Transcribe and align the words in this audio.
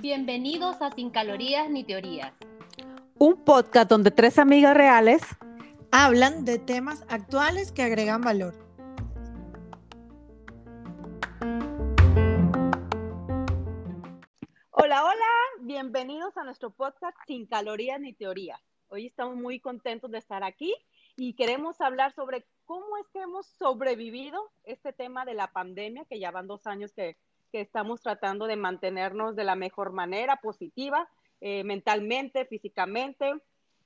Bienvenidos 0.00 0.80
a 0.80 0.92
Sin 0.92 1.10
Calorías 1.10 1.68
ni 1.68 1.82
Teorías. 1.82 2.32
Un 3.18 3.44
podcast 3.44 3.90
donde 3.90 4.12
tres 4.12 4.38
amigas 4.38 4.76
reales 4.76 5.20
hablan 5.90 6.44
de 6.44 6.60
temas 6.60 7.04
actuales 7.08 7.72
que 7.72 7.82
agregan 7.82 8.20
valor. 8.20 8.54
Hola, 14.70 15.04
hola, 15.06 15.26
bienvenidos 15.62 16.36
a 16.36 16.44
nuestro 16.44 16.70
podcast 16.70 17.16
Sin 17.26 17.46
Calorías 17.46 17.98
ni 17.98 18.12
Teorías. 18.12 18.60
Hoy 18.86 19.06
estamos 19.06 19.34
muy 19.34 19.58
contentos 19.58 20.12
de 20.12 20.18
estar 20.18 20.44
aquí 20.44 20.72
y 21.16 21.34
queremos 21.34 21.80
hablar 21.80 22.14
sobre 22.14 22.46
cómo 22.64 22.96
es 22.98 23.06
que 23.12 23.20
hemos 23.20 23.46
sobrevivido 23.46 24.50
este 24.64 24.92
tema 24.92 25.24
de 25.24 25.34
la 25.34 25.52
pandemia, 25.52 26.04
que 26.04 26.18
ya 26.18 26.30
van 26.30 26.46
dos 26.46 26.66
años 26.66 26.92
que, 26.92 27.16
estamos 27.52 28.02
tratando 28.02 28.48
de 28.48 28.56
mantenernos 28.56 29.36
de 29.36 29.44
la 29.44 29.54
mejor 29.54 29.92
manera, 29.92 30.40
positiva, 30.40 31.08
eh, 31.40 31.62
mentalmente, 31.62 32.46
físicamente. 32.46 33.32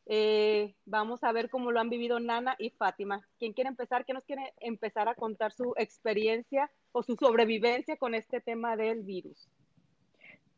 Eh, 0.07 0.75
vamos 0.87 1.23
a 1.23 1.33
ver 1.33 1.51
cómo 1.51 1.71
lo 1.71 1.79
han 1.79 1.91
vivido 1.91 2.19
Nana 2.19 2.57
y 2.59 2.71
Fátima. 2.71 3.29
¿Quién 3.39 3.53
quiere 3.53 3.69
empezar? 3.69 4.07
¿Quién 4.07 4.15
nos 4.15 4.25
quiere 4.25 4.55
empezar 4.61 5.07
a 5.07 5.15
contar 5.15 5.53
su 5.53 5.75
experiencia 5.77 6.71
o 6.93 7.03
su 7.03 7.15
sobrevivencia 7.17 7.99
con 7.99 8.15
este 8.15 8.41
tema 8.41 8.75
del 8.75 9.03
virus? 9.03 9.51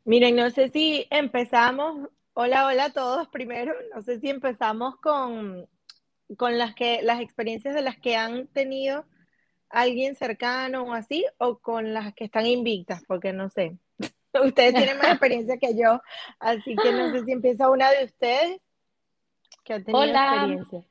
Miren, 0.04 0.37
no 0.37 0.48
sé 0.50 0.68
si 0.68 1.09
empezamos, 1.10 2.09
hola, 2.32 2.64
hola 2.66 2.84
a 2.84 2.92
todos 2.92 3.26
primero, 3.26 3.74
no 3.92 4.02
sé 4.02 4.20
si 4.20 4.30
empezamos 4.30 4.95
con, 4.98 5.68
con 6.36 6.58
las, 6.58 6.74
que, 6.74 7.00
las 7.02 7.20
experiencias 7.20 7.74
de 7.74 7.82
las 7.82 7.98
que 7.98 8.16
han 8.16 8.46
tenido 8.48 9.04
alguien 9.68 10.14
cercano 10.16 10.82
o 10.82 10.92
así, 10.92 11.24
o 11.38 11.58
con 11.58 11.94
las 11.94 12.12
que 12.14 12.24
están 12.24 12.46
invictas, 12.46 13.02
porque 13.06 13.32
no 13.32 13.48
sé. 13.48 13.78
Ustedes 14.45 14.74
tienen 14.74 14.98
más 14.98 15.09
experiencia 15.09 15.59
que 15.59 15.76
yo, 15.76 16.00
así 16.38 16.76
que 16.76 16.92
no 16.92 17.10
sé 17.10 17.24
si 17.24 17.32
empieza 17.32 17.70
una 17.70 17.90
de 17.90 18.04
ustedes 18.04 18.60
que 19.64 19.74
ha 19.74 19.82
tenido 19.82 19.98
Hola. 19.98 20.34
experiencia. 20.34 20.84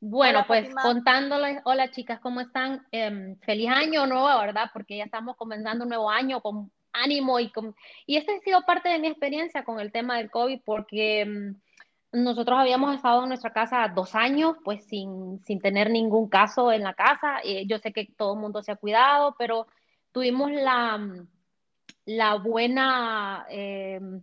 Bueno, 0.00 0.38
Hola, 0.40 0.46
pues 0.48 0.62
Fátima. 0.62 0.82
contándoles, 0.82 1.60
hola 1.64 1.90
chicas, 1.92 2.18
¿cómo 2.18 2.40
están? 2.40 2.84
Em, 2.90 3.38
feliz 3.38 3.68
año 3.70 4.04
nuevo, 4.06 4.26
¿verdad? 4.40 4.70
Porque 4.72 4.96
ya 4.96 5.04
estamos 5.04 5.36
comenzando 5.36 5.84
un 5.84 5.90
nuevo 5.90 6.10
año 6.10 6.40
con 6.40 6.72
ánimo 6.92 7.38
y 7.38 7.50
con... 7.52 7.76
Y 8.04 8.16
esta 8.16 8.32
ha 8.32 8.40
sido 8.40 8.62
parte 8.62 8.88
de 8.88 8.98
mi 8.98 9.06
experiencia 9.06 9.64
con 9.64 9.78
el 9.78 9.92
tema 9.92 10.18
del 10.18 10.28
COVID 10.30 10.60
porque 10.64 11.20
em, 11.20 11.60
nosotros 12.12 12.58
habíamos 12.58 12.94
estado 12.94 13.22
en 13.22 13.28
nuestra 13.28 13.52
casa 13.52 13.90
dos 13.94 14.14
años, 14.14 14.56
pues 14.64 14.84
sin, 14.84 15.40
sin 15.44 15.60
tener 15.60 15.90
ningún 15.90 16.28
caso 16.28 16.70
en 16.70 16.82
la 16.82 16.94
casa. 16.94 17.40
Eh, 17.42 17.66
yo 17.66 17.78
sé 17.78 17.92
que 17.92 18.06
todo 18.16 18.34
el 18.34 18.40
mundo 18.40 18.62
se 18.62 18.72
ha 18.72 18.76
cuidado, 18.76 19.34
pero 19.38 19.66
tuvimos 20.12 20.50
la, 20.52 21.00
la 22.04 22.34
buena... 22.36 23.46
em, 23.48 24.22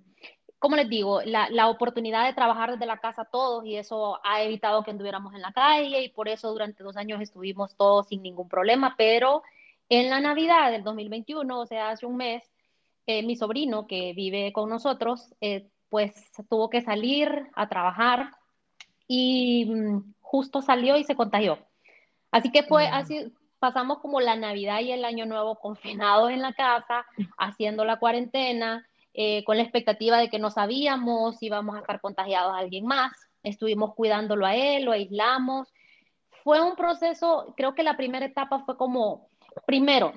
como 0.60 0.76
les 0.76 0.90
digo, 0.90 1.22
la, 1.24 1.50
la, 1.50 1.70
oportunidad 1.70 2.26
de 2.26 2.34
trabajar 2.34 2.72
desde 2.72 2.86
la 2.86 2.98
casa 3.00 3.24
todos 3.26 3.66
y 3.66 3.78
eso 3.78 4.20
ha 4.26 4.44
evitado 4.44 4.84
que 4.84 4.92
anduviéramos 4.92 5.34
en 5.34 5.42
la 5.42 5.54
calle 5.54 6.04
y 6.04 6.10
por 6.10 6.28
eso 6.28 6.52
durante 6.52 6.84
dos 6.84 6.98
años 6.98 7.22
estuvimos 7.22 7.76
todos 7.78 8.08
sin 8.10 8.22
ningún 8.22 8.50
problema, 8.50 8.96
pero 8.98 9.42
en 9.90 10.10
la 10.10 10.20
Navidad 10.22 10.72
del 10.72 10.84
2021, 10.84 11.60
o 11.60 11.66
sea, 11.66 11.90
hace 11.90 12.06
un 12.06 12.18
mes, 12.18 12.44
eh, 13.08 13.24
mi 13.24 13.36
sobrino 13.36 13.88
que 13.88 14.14
vive 14.14 14.54
con 14.54 14.70
nosotros, 14.70 15.34
eh, 15.42 15.70
pues 15.90 16.14
tuvo 16.50 16.70
que 16.70 16.82
salir 16.82 17.48
a 17.54 17.68
trabajar 17.68 18.32
y 19.08 19.66
mm, 19.66 20.14
justo 20.22 20.62
salió 20.62 20.98
y 20.98 21.04
se 21.04 21.16
contagió. 21.16 21.60
Así 22.32 22.52
que 22.52 22.64
fue 22.64 22.88
así, 22.88 23.34
pasamos 23.58 24.00
como 24.00 24.22
la 24.22 24.36
Navidad 24.36 24.82
y 24.82 24.92
el 24.92 25.04
Año 25.04 25.26
Nuevo 25.26 25.56
confinados 25.56 26.32
en 26.32 26.42
la 26.42 26.54
casa, 26.54 27.06
haciendo 27.38 27.86
la 27.86 27.98
cuarentena 27.98 28.88
eh, 29.14 29.44
con 29.44 29.58
la 29.58 29.64
expectativa 29.64 30.18
de 30.18 30.30
que 30.30 30.40
no 30.40 30.52
sabíamos 30.52 31.38
si 31.38 31.48
íbamos 31.48 31.76
a 31.76 31.80
estar 31.80 32.00
contagiados 32.00 32.54
a 32.54 32.60
alguien 32.60 32.86
más. 32.86 33.12
Estuvimos 33.44 33.96
cuidándolo 33.96 34.46
a 34.46 34.56
él, 34.56 34.86
lo 34.86 34.92
aislamos. 34.92 35.74
Fue 36.44 36.62
un 36.62 36.76
proceso, 36.76 37.54
creo 37.58 37.74
que 37.74 37.84
la 37.84 37.98
primera 37.98 38.26
etapa 38.26 38.60
fue 38.60 38.78
como, 38.78 39.28
primero, 39.66 40.14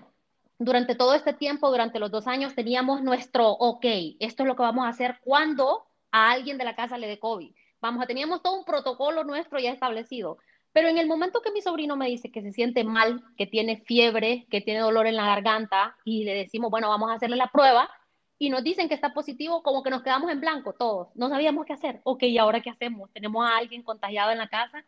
durante 0.65 0.95
todo 0.95 1.15
este 1.15 1.33
tiempo, 1.33 1.71
durante 1.71 1.99
los 1.99 2.11
dos 2.11 2.27
años, 2.27 2.55
teníamos 2.55 3.03
nuestro, 3.03 3.51
ok, 3.51 3.85
esto 4.21 4.43
es 4.43 4.47
lo 4.47 4.57
que 4.57 4.63
vamos 4.63 4.85
a 4.85 4.89
hacer 4.89 5.19
cuando 5.23 5.87
a 6.11 6.31
alguien 6.31 6.59
de 6.59 6.65
la 6.65 6.77
casa 6.77 6.99
le 6.99 7.09
dé 7.09 7.19
COVID. 7.19 7.55
Vamos, 7.81 8.07
teníamos 8.07 8.43
todo 8.43 8.59
un 8.59 8.65
protocolo 8.65 9.25
nuestro 9.25 9.59
ya 9.59 9.71
establecido. 9.71 10.39
Pero 10.73 10.89
en 10.89 10.99
el 10.99 11.07
momento 11.07 11.43
que 11.43 11.53
mi 11.53 11.61
sobrino 11.61 11.97
me 11.97 12.09
dice 12.09 12.31
que 12.31 12.43
se 12.43 12.53
siente 12.53 12.85
mal, 12.85 13.23
que 13.37 13.47
tiene 13.47 13.83
fiebre, 13.87 14.47
que 14.51 14.61
tiene 14.61 14.81
dolor 14.81 15.07
en 15.07 15.17
la 15.17 15.27
garganta, 15.27 15.97
y 16.05 16.25
le 16.25 16.35
decimos, 16.35 16.71
bueno, 16.71 16.89
vamos 16.89 17.11
a 17.11 17.15
hacerle 17.15 17.37
la 17.37 17.49
prueba, 17.49 17.91
y 18.39 18.51
nos 18.51 18.65
dicen 18.65 18.89
que 18.89 18.95
está 18.95 19.13
positivo, 19.13 19.63
como 19.63 19.83
que 19.83 19.91
nos 19.91 20.03
quedamos 20.03 20.31
en 20.31 20.41
blanco 20.41 20.73
todos. 20.73 21.09
No 21.15 21.29
sabíamos 21.29 21.67
qué 21.67 21.75
hacer. 21.75 22.01
Ok, 22.05 22.25
¿y 22.25 22.39
ahora 22.39 22.61
qué 22.61 22.71
hacemos? 22.71 23.13
Tenemos 23.13 23.47
a 23.47 23.57
alguien 23.57 23.83
contagiado 23.83 24.33
en 24.33 24.39
la 24.39 24.49
casa. 24.49 24.85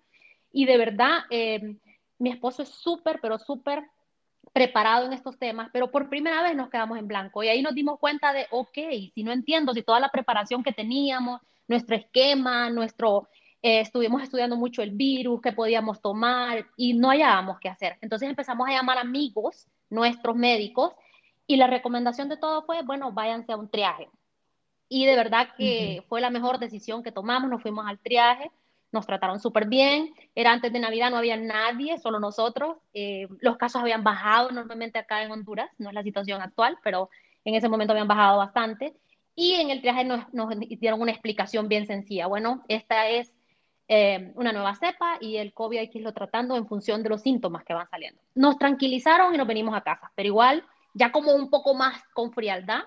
Y 0.51 0.65
de 0.65 0.77
verdad, 0.77 1.21
eh, 1.31 1.77
mi 2.19 2.31
esposo 2.31 2.63
es 2.63 2.71
súper, 2.71 3.21
pero 3.21 3.39
súper 3.39 3.85
preparado 4.53 5.07
en 5.07 5.13
estos 5.13 5.39
temas, 5.39 5.69
pero 5.73 5.91
por 5.91 6.09
primera 6.09 6.43
vez 6.43 6.55
nos 6.55 6.71
quedamos 6.71 6.99
en 6.99 7.09
blanco. 7.09 7.43
Y 7.43 7.49
ahí 7.49 7.63
nos 7.63 7.75
dimos 7.75 7.99
cuenta 7.99 8.33
de, 8.33 8.47
ok, 8.51 8.79
si 9.15 9.23
no 9.25 9.33
entiendo, 9.33 9.73
si 9.73 9.83
toda 9.83 10.01
la 10.01 10.11
preparación 10.11 10.63
que 10.63 10.73
teníamos, 10.73 11.41
nuestro 11.69 11.97
esquema, 11.97 12.71
nuestro... 12.71 13.29
Eh, 13.67 13.81
estuvimos 13.81 14.23
estudiando 14.23 14.57
mucho 14.57 14.83
el 14.83 14.91
virus, 14.91 15.41
qué 15.41 15.51
podíamos 15.53 16.03
tomar 16.03 16.67
y 16.77 16.93
no 16.93 17.09
hallábamos 17.09 17.59
qué 17.61 17.71
hacer. 17.71 17.97
Entonces 18.03 18.29
empezamos 18.29 18.69
a 18.69 18.73
llamar 18.73 18.99
amigos, 18.99 19.67
nuestros 19.89 20.37
médicos, 20.37 20.93
y 21.47 21.57
la 21.57 21.67
recomendación 21.67 22.29
de 22.29 22.37
todo 22.37 22.63
fue, 22.65 22.83
bueno, 22.83 23.13
váyanse 23.13 23.53
a 23.53 23.57
un 23.57 23.71
triaje. 23.71 24.11
Y 24.89 25.07
de 25.07 25.17
verdad 25.17 25.49
que 25.57 26.01
uh 26.01 26.03
-huh. 26.03 26.09
fue 26.09 26.21
la 26.21 26.29
mejor 26.29 26.59
decisión 26.59 27.03
que 27.03 27.11
tomamos, 27.11 27.49
nos 27.51 27.63
fuimos 27.63 27.87
al 27.87 27.99
triaje, 27.99 28.51
nos 28.95 29.07
trataron 29.07 29.41
súper 29.41 29.67
bien, 29.67 30.15
era 30.35 30.53
antes 30.53 30.73
de 30.73 30.79
Navidad, 30.79 31.11
no 31.11 31.19
había 31.19 31.37
nadie, 31.37 31.99
solo 31.99 32.21
nosotros, 32.21 32.79
eh, 32.95 33.27
los 33.41 33.57
casos 33.57 33.83
habían 33.83 34.05
bajado 34.05 34.53
normalmente 34.53 34.99
acá 34.99 35.23
en 35.23 35.33
Honduras, 35.33 35.69
no 35.79 35.91
es 35.91 35.95
la 35.95 36.03
situación 36.03 36.41
actual, 36.41 36.79
pero 36.83 37.11
en 37.45 37.57
ese 37.57 37.69
momento 37.69 37.93
habían 37.93 38.09
bajado 38.09 38.39
bastante, 38.39 38.95
y 39.35 39.55
en 39.55 39.71
el 39.71 39.81
triaje 39.81 40.05
nos, 40.05 40.33
nos 40.33 40.49
dieron 40.59 41.03
una 41.03 41.11
explicación 41.11 41.69
bien 41.69 41.87
sencilla, 41.87 42.29
bueno, 42.29 42.65
esta 42.69 43.09
es 43.09 43.35
eh, 43.89 44.33
una 44.37 44.53
nueva 44.53 44.77
cepa 44.77 45.19
y 45.21 45.37
el 45.37 45.53
COVID 45.53 45.79
hay 45.79 45.91
que 45.91 45.99
irlo 45.99 46.15
tratando 46.15 46.57
en 46.57 46.67
función 46.67 47.03
de 47.03 47.11
los 47.11 47.21
síntomas 47.21 47.65
que 47.65 47.75
van 47.75 47.91
saliendo. 47.91 48.23
Nos 48.35 48.57
tranquilizaron 48.57 49.35
y 49.35 49.39
nos 49.39 49.47
venimos 49.47 49.75
a 49.75 49.83
casa, 49.83 50.11
pero 50.15 50.29
igual 50.29 50.65
ya 50.95 51.13
como 51.13 51.35
un 51.35 51.51
poco 51.51 51.75
más 51.75 52.03
con 52.15 52.33
frialdad, 52.33 52.85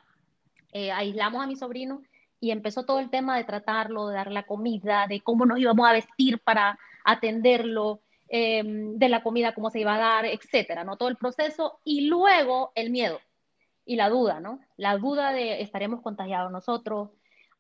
eh, 0.72 0.92
aislamos 0.92 1.44
a 1.44 1.48
mi 1.48 1.56
sobrino 1.56 2.02
y 2.40 2.52
empezó 2.52 2.86
todo 2.86 3.00
el 3.00 3.10
tema 3.10 3.38
de 3.38 3.44
tratarlo, 3.44 4.08
de 4.08 4.16
darle 4.16 4.34
la 4.34 4.46
comida, 4.46 5.08
de 5.08 5.22
cómo 5.22 5.46
nos 5.46 5.60
íbamos 5.60 5.88
a 5.88 5.94
vestir 5.94 6.40
para 6.40 6.78
atenderlo, 7.04 8.02
eh, 8.30 8.64
de 8.66 9.10
la 9.10 9.24
comida, 9.24 9.54
cómo 9.54 9.70
se 9.70 9.80
iba 9.80 9.96
a 9.96 10.00
dar, 10.00 10.26
etcétera, 10.26 10.84
¿no? 10.84 10.98
Todo 10.98 11.10
el 11.10 11.16
proceso 11.16 11.80
y 11.84 12.08
luego 12.08 12.72
el 12.76 12.90
miedo 12.90 13.20
y 13.86 13.96
la 13.96 14.10
duda, 14.10 14.40
¿no? 14.40 14.60
La 14.76 14.98
duda 14.98 15.32
de 15.32 15.62
estaremos 15.62 16.02
contagiados 16.02 16.52
nosotros, 16.52 17.10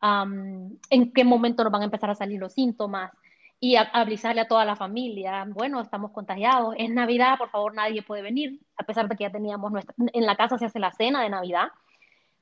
en 0.01 1.11
qué 1.13 1.23
momento 1.23 1.63
nos 1.63 1.71
van 1.71 1.81
a 1.81 1.85
empezar 1.85 2.09
a 2.09 2.15
salir 2.15 2.39
los 2.39 2.53
síntomas 2.53 3.11
y 3.59 3.77
a, 3.77 3.81
a 3.81 4.01
avisarle 4.01 4.41
a 4.41 4.47
toda 4.47 4.63
la 4.63 4.75
familia, 4.75 5.43
bueno, 5.49 5.81
estamos 5.81 6.11
contagiados, 6.11 6.75
es 6.77 6.91
Navidad, 6.91 7.37
por 7.39 7.49
favor, 7.49 7.73
nadie 7.73 8.03
puede 8.03 8.21
venir, 8.21 8.59
a 8.75 8.83
pesar 8.83 9.07
de 9.07 9.15
que 9.15 9.23
ya 9.23 9.31
teníamos 9.31 9.71
nuestra, 9.71 9.95
en 9.97 10.25
la 10.25 10.35
casa 10.35 10.59
se 10.59 10.65
hace 10.65 10.79
la 10.79 10.91
cena 10.91 11.23
de 11.23 11.29
Navidad, 11.29 11.69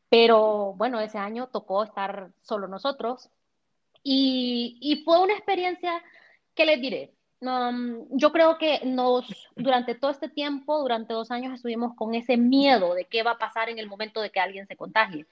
pero 0.10 0.74
bueno, 0.76 1.00
ese 1.00 1.18
año 1.18 1.48
tocó 1.48 1.84
estar 1.84 2.32
solo 2.42 2.68
nosotros 2.68 3.30
y, 4.04 5.02
fue 5.04 5.20
una 5.20 5.34
experiencia 5.34 6.02
que 6.54 6.66
les 6.66 6.80
diré. 6.80 7.14
Um, 7.42 8.08
yo 8.12 8.32
creo 8.32 8.58
que 8.58 8.82
nos, 8.86 9.26
durante 9.56 9.96
todo 9.96 10.12
este 10.12 10.30
tiempo, 10.30 10.80
durante 10.80 11.14
dos 11.14 11.32
años, 11.32 11.54
estuvimos 11.54 11.96
con 11.96 12.16
ese 12.16 12.38
miedo 12.38 12.94
de 12.94 13.06
qué 13.06 13.24
va 13.24 13.32
a 13.32 13.38
pasar 13.38 13.70
en 13.70 13.80
el 13.80 13.88
momento 13.88 14.22
de 14.22 14.30
que 14.30 14.40
alguien 14.40 14.68
se 14.68 14.78
contagie. 14.78 15.26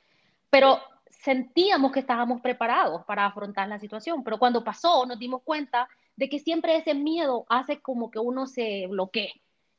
Pero 0.50 0.80
sentíamos 1.10 1.92
que 1.92 2.00
estábamos 2.00 2.42
preparados 2.42 3.06
para 3.06 3.26
afrontar 3.26 3.68
la 3.68 3.80
situación, 3.80 4.24
pero 4.24 4.40
cuando 4.40 4.64
pasó 4.64 5.06
nos 5.06 5.20
dimos 5.20 5.42
cuenta 5.44 5.88
de 6.16 6.30
que 6.30 6.40
siempre 6.40 6.76
ese 6.76 6.94
miedo 6.94 7.46
hace 7.50 7.80
como 7.80 8.12
que 8.12 8.20
uno 8.20 8.48
se 8.48 8.88
bloquee. 8.88 9.34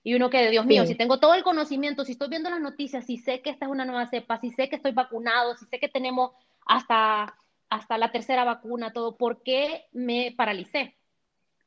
Y 0.06 0.14
uno 0.14 0.28
que, 0.28 0.50
Dios 0.50 0.66
mío, 0.66 0.82
sí. 0.82 0.88
si 0.88 0.94
tengo 0.96 1.18
todo 1.18 1.32
el 1.32 1.42
conocimiento, 1.42 2.04
si 2.04 2.12
estoy 2.12 2.28
viendo 2.28 2.50
las 2.50 2.60
noticias, 2.60 3.06
si 3.06 3.16
sé 3.16 3.40
que 3.40 3.48
esta 3.48 3.64
es 3.64 3.70
una 3.70 3.86
nueva 3.86 4.06
cepa, 4.06 4.38
si 4.38 4.50
sé 4.50 4.68
que 4.68 4.76
estoy 4.76 4.92
vacunado, 4.92 5.56
si 5.56 5.64
sé 5.64 5.80
que 5.80 5.88
tenemos 5.88 6.32
hasta, 6.66 7.34
hasta 7.70 7.96
la 7.96 8.12
tercera 8.12 8.44
vacuna, 8.44 8.92
todo, 8.92 9.16
¿por 9.16 9.42
qué 9.42 9.86
me 9.92 10.34
paralicé? 10.36 10.94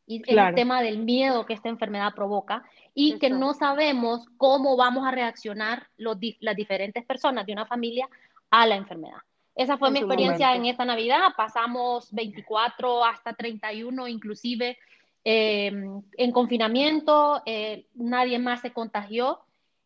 Y 0.06 0.22
claro. 0.22 0.50
el 0.50 0.56
tema 0.56 0.84
del 0.84 1.00
miedo 1.00 1.48
que 1.48 1.54
esta 1.54 1.68
enfermedad 1.68 2.14
provoca 2.14 2.64
y 2.94 3.10
Eso. 3.10 3.20
que 3.20 3.30
no 3.32 3.56
sabemos 3.56 4.28
cómo 4.38 4.78
vamos 4.78 5.06
a 5.08 5.12
reaccionar 5.12 5.88
los, 5.98 6.18
las 6.40 6.56
diferentes 6.56 7.04
personas 7.06 7.46
de 7.48 7.54
una 7.54 7.66
familia 7.66 8.08
a 8.52 8.68
la 8.68 8.76
enfermedad. 8.76 9.18
Esa 9.56 9.80
fue 9.80 9.88
en 9.88 9.94
mi 9.96 10.00
experiencia 10.00 10.50
momento. 10.50 10.66
en 10.66 10.72
esta 10.72 10.86
Navidad. 10.86 11.34
Pasamos 11.36 12.14
24 12.14 13.04
hasta 13.04 13.34
31 13.34 14.08
inclusive 14.08 14.78
eh, 15.24 15.72
en 16.18 16.32
confinamiento, 16.32 17.42
eh, 17.46 17.88
nadie 17.96 18.40
más 18.40 18.62
se 18.62 18.72
contagió. 18.72 19.40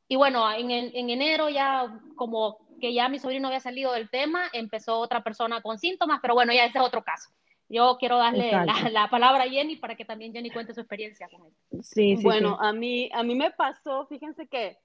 Y 0.08 0.16
bueno, 0.16 0.52
en, 0.52 0.72
en, 0.72 1.10
enero 1.10 1.50
ya 1.50 2.00
como 2.16 2.58
que 2.80 2.94
ya 2.94 3.08
mi 3.10 3.20
sobrino 3.20 3.48
había 3.48 3.60
salido 3.60 3.94
del 3.94 4.10
tema, 4.10 4.44
empezó 4.54 5.00
otra 5.00 5.24
persona 5.24 5.62
con 5.62 5.78
síntomas, 5.78 6.20
pero 6.22 6.34
bueno, 6.34 6.52
ya 6.52 6.66
ese 6.66 6.80
es 6.80 6.84
otro 6.84 7.04
caso. 7.04 7.30
Yo 7.70 7.96
quiero 7.98 8.18
darle 8.18 8.52
la, 8.52 8.90
la, 8.92 9.10
palabra 9.10 9.44
a 9.44 9.50
Jenny 9.50 9.78
para 9.78 9.96
que 9.96 10.04
también 10.04 10.34
Jenny 10.34 10.50
cuente 10.50 10.74
su 10.74 10.82
experiencia 10.82 11.30
con 11.30 11.48
esto. 11.48 11.78
Sí, 11.82 12.18
sí 12.18 12.24
bueno, 12.24 12.58
A, 12.60 12.74
mí, 12.74 13.10
a 13.14 13.24
mí 13.24 13.34
me 13.34 13.52
pasó, 13.52 14.06
fíjense 14.08 14.48
que 14.48 14.78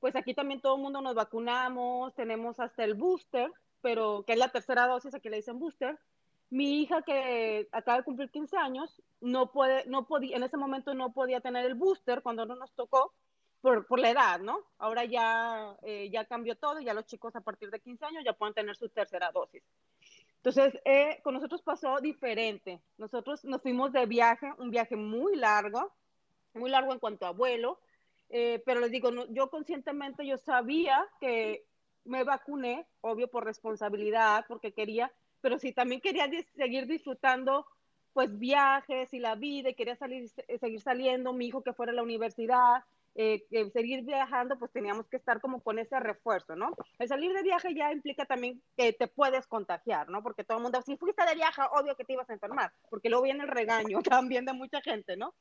pues 0.00 0.16
aquí 0.16 0.32
también 0.32 0.60
todo 0.60 0.76
el 0.76 0.82
mundo 0.82 1.02
nos 1.02 1.14
vacunamos, 1.14 2.14
tenemos 2.14 2.58
hasta 2.58 2.82
el 2.84 2.94
booster, 2.94 3.52
pero 3.82 4.24
que 4.26 4.32
es 4.32 4.38
la 4.38 4.48
tercera 4.48 4.86
dosis, 4.86 5.14
aquí 5.14 5.28
le 5.28 5.36
dicen 5.36 5.58
booster. 5.58 5.98
Mi 6.50 6.82
hija 6.82 7.02
que 7.02 7.68
acaba 7.72 7.98
de 7.98 8.04
cumplir 8.04 8.30
15 8.30 8.56
años, 8.56 9.02
no 9.20 9.52
puede, 9.52 9.86
no 9.86 10.06
podía, 10.06 10.36
en 10.36 10.42
ese 10.42 10.56
momento 10.56 10.94
no 10.94 11.12
podía 11.12 11.40
tener 11.40 11.64
el 11.64 11.74
booster 11.74 12.22
cuando 12.22 12.44
no 12.44 12.56
nos 12.56 12.72
tocó 12.72 13.14
por, 13.60 13.86
por 13.86 14.00
la 14.00 14.10
edad, 14.10 14.40
¿no? 14.40 14.60
Ahora 14.78 15.04
ya, 15.04 15.76
eh, 15.82 16.10
ya 16.10 16.24
cambió 16.24 16.56
todo, 16.56 16.80
ya 16.80 16.94
los 16.94 17.06
chicos 17.06 17.36
a 17.36 17.40
partir 17.40 17.70
de 17.70 17.80
15 17.80 18.04
años 18.04 18.24
ya 18.24 18.32
pueden 18.32 18.54
tener 18.54 18.76
su 18.76 18.88
tercera 18.88 19.30
dosis. 19.30 19.62
Entonces, 20.36 20.80
eh, 20.86 21.20
con 21.22 21.34
nosotros 21.34 21.62
pasó 21.62 22.00
diferente. 22.00 22.80
Nosotros 22.96 23.44
nos 23.44 23.60
fuimos 23.60 23.92
de 23.92 24.06
viaje, 24.06 24.50
un 24.58 24.70
viaje 24.70 24.96
muy 24.96 25.36
largo, 25.36 25.92
muy 26.54 26.70
largo 26.70 26.92
en 26.92 26.98
cuanto 26.98 27.26
a 27.26 27.32
vuelo, 27.32 27.78
eh, 28.30 28.62
pero 28.64 28.80
les 28.80 28.90
digo, 28.90 29.10
yo 29.30 29.50
conscientemente 29.50 30.26
yo 30.26 30.38
sabía 30.38 31.06
que 31.20 31.66
me 32.04 32.24
vacuné, 32.24 32.86
obvio 33.02 33.28
por 33.28 33.44
responsabilidad, 33.44 34.46
porque 34.48 34.72
quería, 34.72 35.12
pero 35.40 35.58
sí 35.58 35.72
también 35.72 36.00
quería 36.00 36.28
seguir 36.56 36.86
disfrutando 36.86 37.66
pues 38.12 38.38
viajes 38.38 39.12
y 39.14 39.20
la 39.20 39.36
vida, 39.36 39.70
y 39.70 39.74
quería 39.74 39.96
salir, 39.96 40.28
seguir 40.28 40.80
saliendo, 40.80 41.32
mi 41.32 41.46
hijo 41.46 41.62
que 41.62 41.72
fuera 41.72 41.92
a 41.92 41.94
la 41.94 42.02
universidad, 42.02 42.82
eh, 43.14 43.44
seguir 43.72 44.04
viajando, 44.04 44.58
pues 44.58 44.70
teníamos 44.70 45.06
que 45.08 45.16
estar 45.16 45.40
como 45.40 45.60
con 45.60 45.78
ese 45.78 45.98
refuerzo, 45.98 46.56
¿no? 46.56 46.76
El 46.98 47.08
salir 47.08 47.32
de 47.32 47.42
viaje 47.42 47.74
ya 47.74 47.92
implica 47.92 48.24
también 48.24 48.62
que 48.76 48.92
te 48.92 49.08
puedes 49.08 49.46
contagiar, 49.46 50.08
¿no? 50.08 50.22
Porque 50.22 50.44
todo 50.44 50.58
el 50.58 50.62
mundo, 50.62 50.80
si 50.82 50.96
fuiste 50.96 51.24
de 51.24 51.34
viaje, 51.34 51.62
obvio 51.72 51.96
que 51.96 52.04
te 52.04 52.12
ibas 52.12 52.30
a 52.30 52.34
enfermar, 52.34 52.72
porque 52.88 53.08
luego 53.08 53.24
viene 53.24 53.42
el 53.42 53.48
regaño 53.48 54.00
también 54.02 54.44
de 54.44 54.52
mucha 54.52 54.80
gente, 54.80 55.16
¿no? 55.16 55.34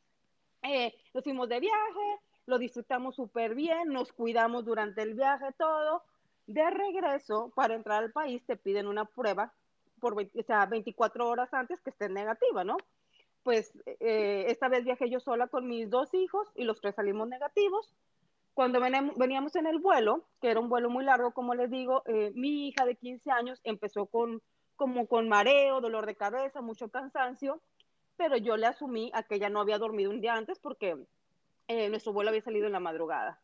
Eh, 0.62 0.94
nos 1.14 1.24
fuimos 1.24 1.48
de 1.48 1.60
viaje, 1.60 2.20
lo 2.46 2.58
disfrutamos 2.58 3.16
súper 3.16 3.56
bien, 3.56 3.90
nos 3.90 4.12
cuidamos 4.12 4.66
durante 4.66 5.02
el 5.02 5.14
viaje, 5.14 5.46
todo. 5.58 6.04
De 6.48 6.68
regreso, 6.72 7.52
para 7.56 7.76
entrar 7.76 8.04
al 8.04 8.12
país, 8.12 8.44
te 8.46 8.56
piden 8.56 8.88
una 8.88 9.06
prueba 9.06 9.54
por 10.00 10.20
o 10.20 10.44
sea, 10.44 10.66
24 10.66 11.28
horas 11.28 11.54
antes 11.54 11.82
que 11.82 11.90
esté 11.90 12.10
negativa, 12.10 12.64
¿no? 12.64 12.78
Pues 13.44 13.72
eh, 13.86 14.46
esta 14.48 14.68
vez 14.68 14.84
viajé 14.84 15.10
yo 15.10 15.20
sola 15.20 15.48
con 15.48 15.68
mis 15.68 15.90
dos 15.90 16.14
hijos 16.14 16.48
y 16.56 16.64
los 16.64 16.82
tres 16.82 16.96
salimos 16.96 17.28
negativos. 17.28 17.94
Cuando 18.54 18.82
veníamos 18.82 19.56
en 19.56 19.68
el 19.68 19.80
vuelo, 19.80 20.26
que 20.42 20.50
era 20.50 20.60
un 20.60 20.70
vuelo 20.70 20.90
muy 20.90 21.06
largo, 21.06 21.32
como 21.32 21.56
les 21.56 21.72
digo, 21.72 22.04
eh, 22.06 22.32
mi 22.36 22.68
hija 22.68 22.86
de 22.86 22.96
15 22.96 23.32
años 23.32 23.62
empezó 23.64 24.08
con 24.08 24.42
como 24.76 25.08
con 25.08 25.28
mareo, 25.28 25.82
dolor 25.82 26.06
de 26.06 26.16
cabeza, 26.16 26.62
mucho 26.62 26.90
cansancio, 26.90 27.62
pero 28.16 28.38
yo 28.38 28.56
le 28.56 28.66
asumí 28.66 29.12
que 29.28 29.36
ella 29.36 29.50
no 29.50 29.60
había 29.60 29.78
dormido 29.78 30.10
un 30.10 30.22
día 30.22 30.36
antes 30.36 30.58
porque 30.60 30.98
eh, 31.68 31.90
nuestro 31.90 32.14
vuelo 32.14 32.30
había 32.30 32.42
salido 32.42 32.66
en 32.66 32.72
la 32.72 32.80
madrugada. 32.80 33.42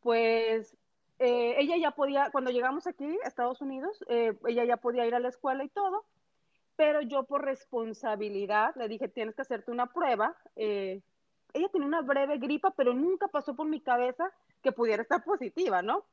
Pues 0.00 0.76
eh, 1.18 1.56
ella 1.58 1.76
ya 1.76 1.90
podía, 1.92 2.30
cuando 2.30 2.50
llegamos 2.50 2.86
aquí 2.86 3.18
a 3.24 3.28
Estados 3.28 3.60
Unidos, 3.60 4.04
eh, 4.08 4.36
ella 4.46 4.64
ya 4.64 4.76
podía 4.76 5.06
ir 5.06 5.14
a 5.14 5.20
la 5.20 5.28
escuela 5.28 5.64
y 5.64 5.68
todo, 5.68 6.04
pero 6.76 7.00
yo 7.00 7.24
por 7.24 7.44
responsabilidad 7.44 8.74
le 8.76 8.88
dije, 8.88 9.08
tienes 9.08 9.34
que 9.34 9.42
hacerte 9.42 9.70
una 9.70 9.86
prueba. 9.86 10.36
ella 10.56 11.68
tenía 11.72 11.88
una 11.88 12.02
breve 12.02 12.38
gripa, 12.38 12.70
pero 12.72 12.92
nunca 12.92 13.28
pasó 13.28 13.56
por 13.56 13.66
mi 13.66 13.80
cabeza 13.80 14.30
que 14.62 14.72
pudiera 14.72 15.02
estar 15.02 15.24
positiva, 15.24 15.82
¿no? 15.82 16.04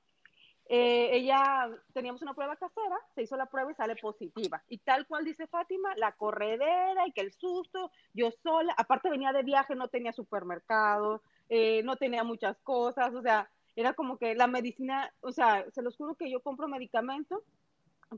ella, 0.66 1.70
teníamos 1.94 2.22
una 2.22 2.34
prueba 2.34 2.56
casera, 2.56 2.98
se 3.14 3.24
hizo 3.24 3.36
la 3.36 3.48
prueba 3.48 3.72
y 3.72 3.76
sale 3.76 3.98
positiva. 3.98 4.64
Y 4.70 4.78
tal 4.78 5.06
cual 5.06 5.26
dice 5.26 5.46
Fátima, 5.48 5.94
la 5.98 6.14
corredera 6.14 7.06
y 7.06 7.12
que 7.12 7.20
el 7.20 7.34
susto, 7.34 7.92
yo 8.14 8.32
sola, 8.32 8.74
aparte 8.78 9.10
venía 9.10 9.34
de 9.34 9.44
viaje, 9.44 9.76
no 9.76 9.90
tenía 9.90 10.14
supermercado, 10.14 11.22
eh, 11.50 11.84
no 11.84 11.98
tenía 11.98 12.24
muchas 12.24 12.58
cosas, 12.60 13.14
o 13.14 13.22
sea, 13.22 13.50
era 13.75 13.94
como 13.94 14.18
que 14.18 14.36
la 14.36 14.48
medicina, 14.48 15.14
o 15.22 15.31
sea, 15.31 15.66
se 15.72 15.81
los 15.81 15.96
juro 15.96 16.16
que 16.16 16.30
yo 16.30 16.42
compro 16.42 16.68
medicamento, 16.68 17.44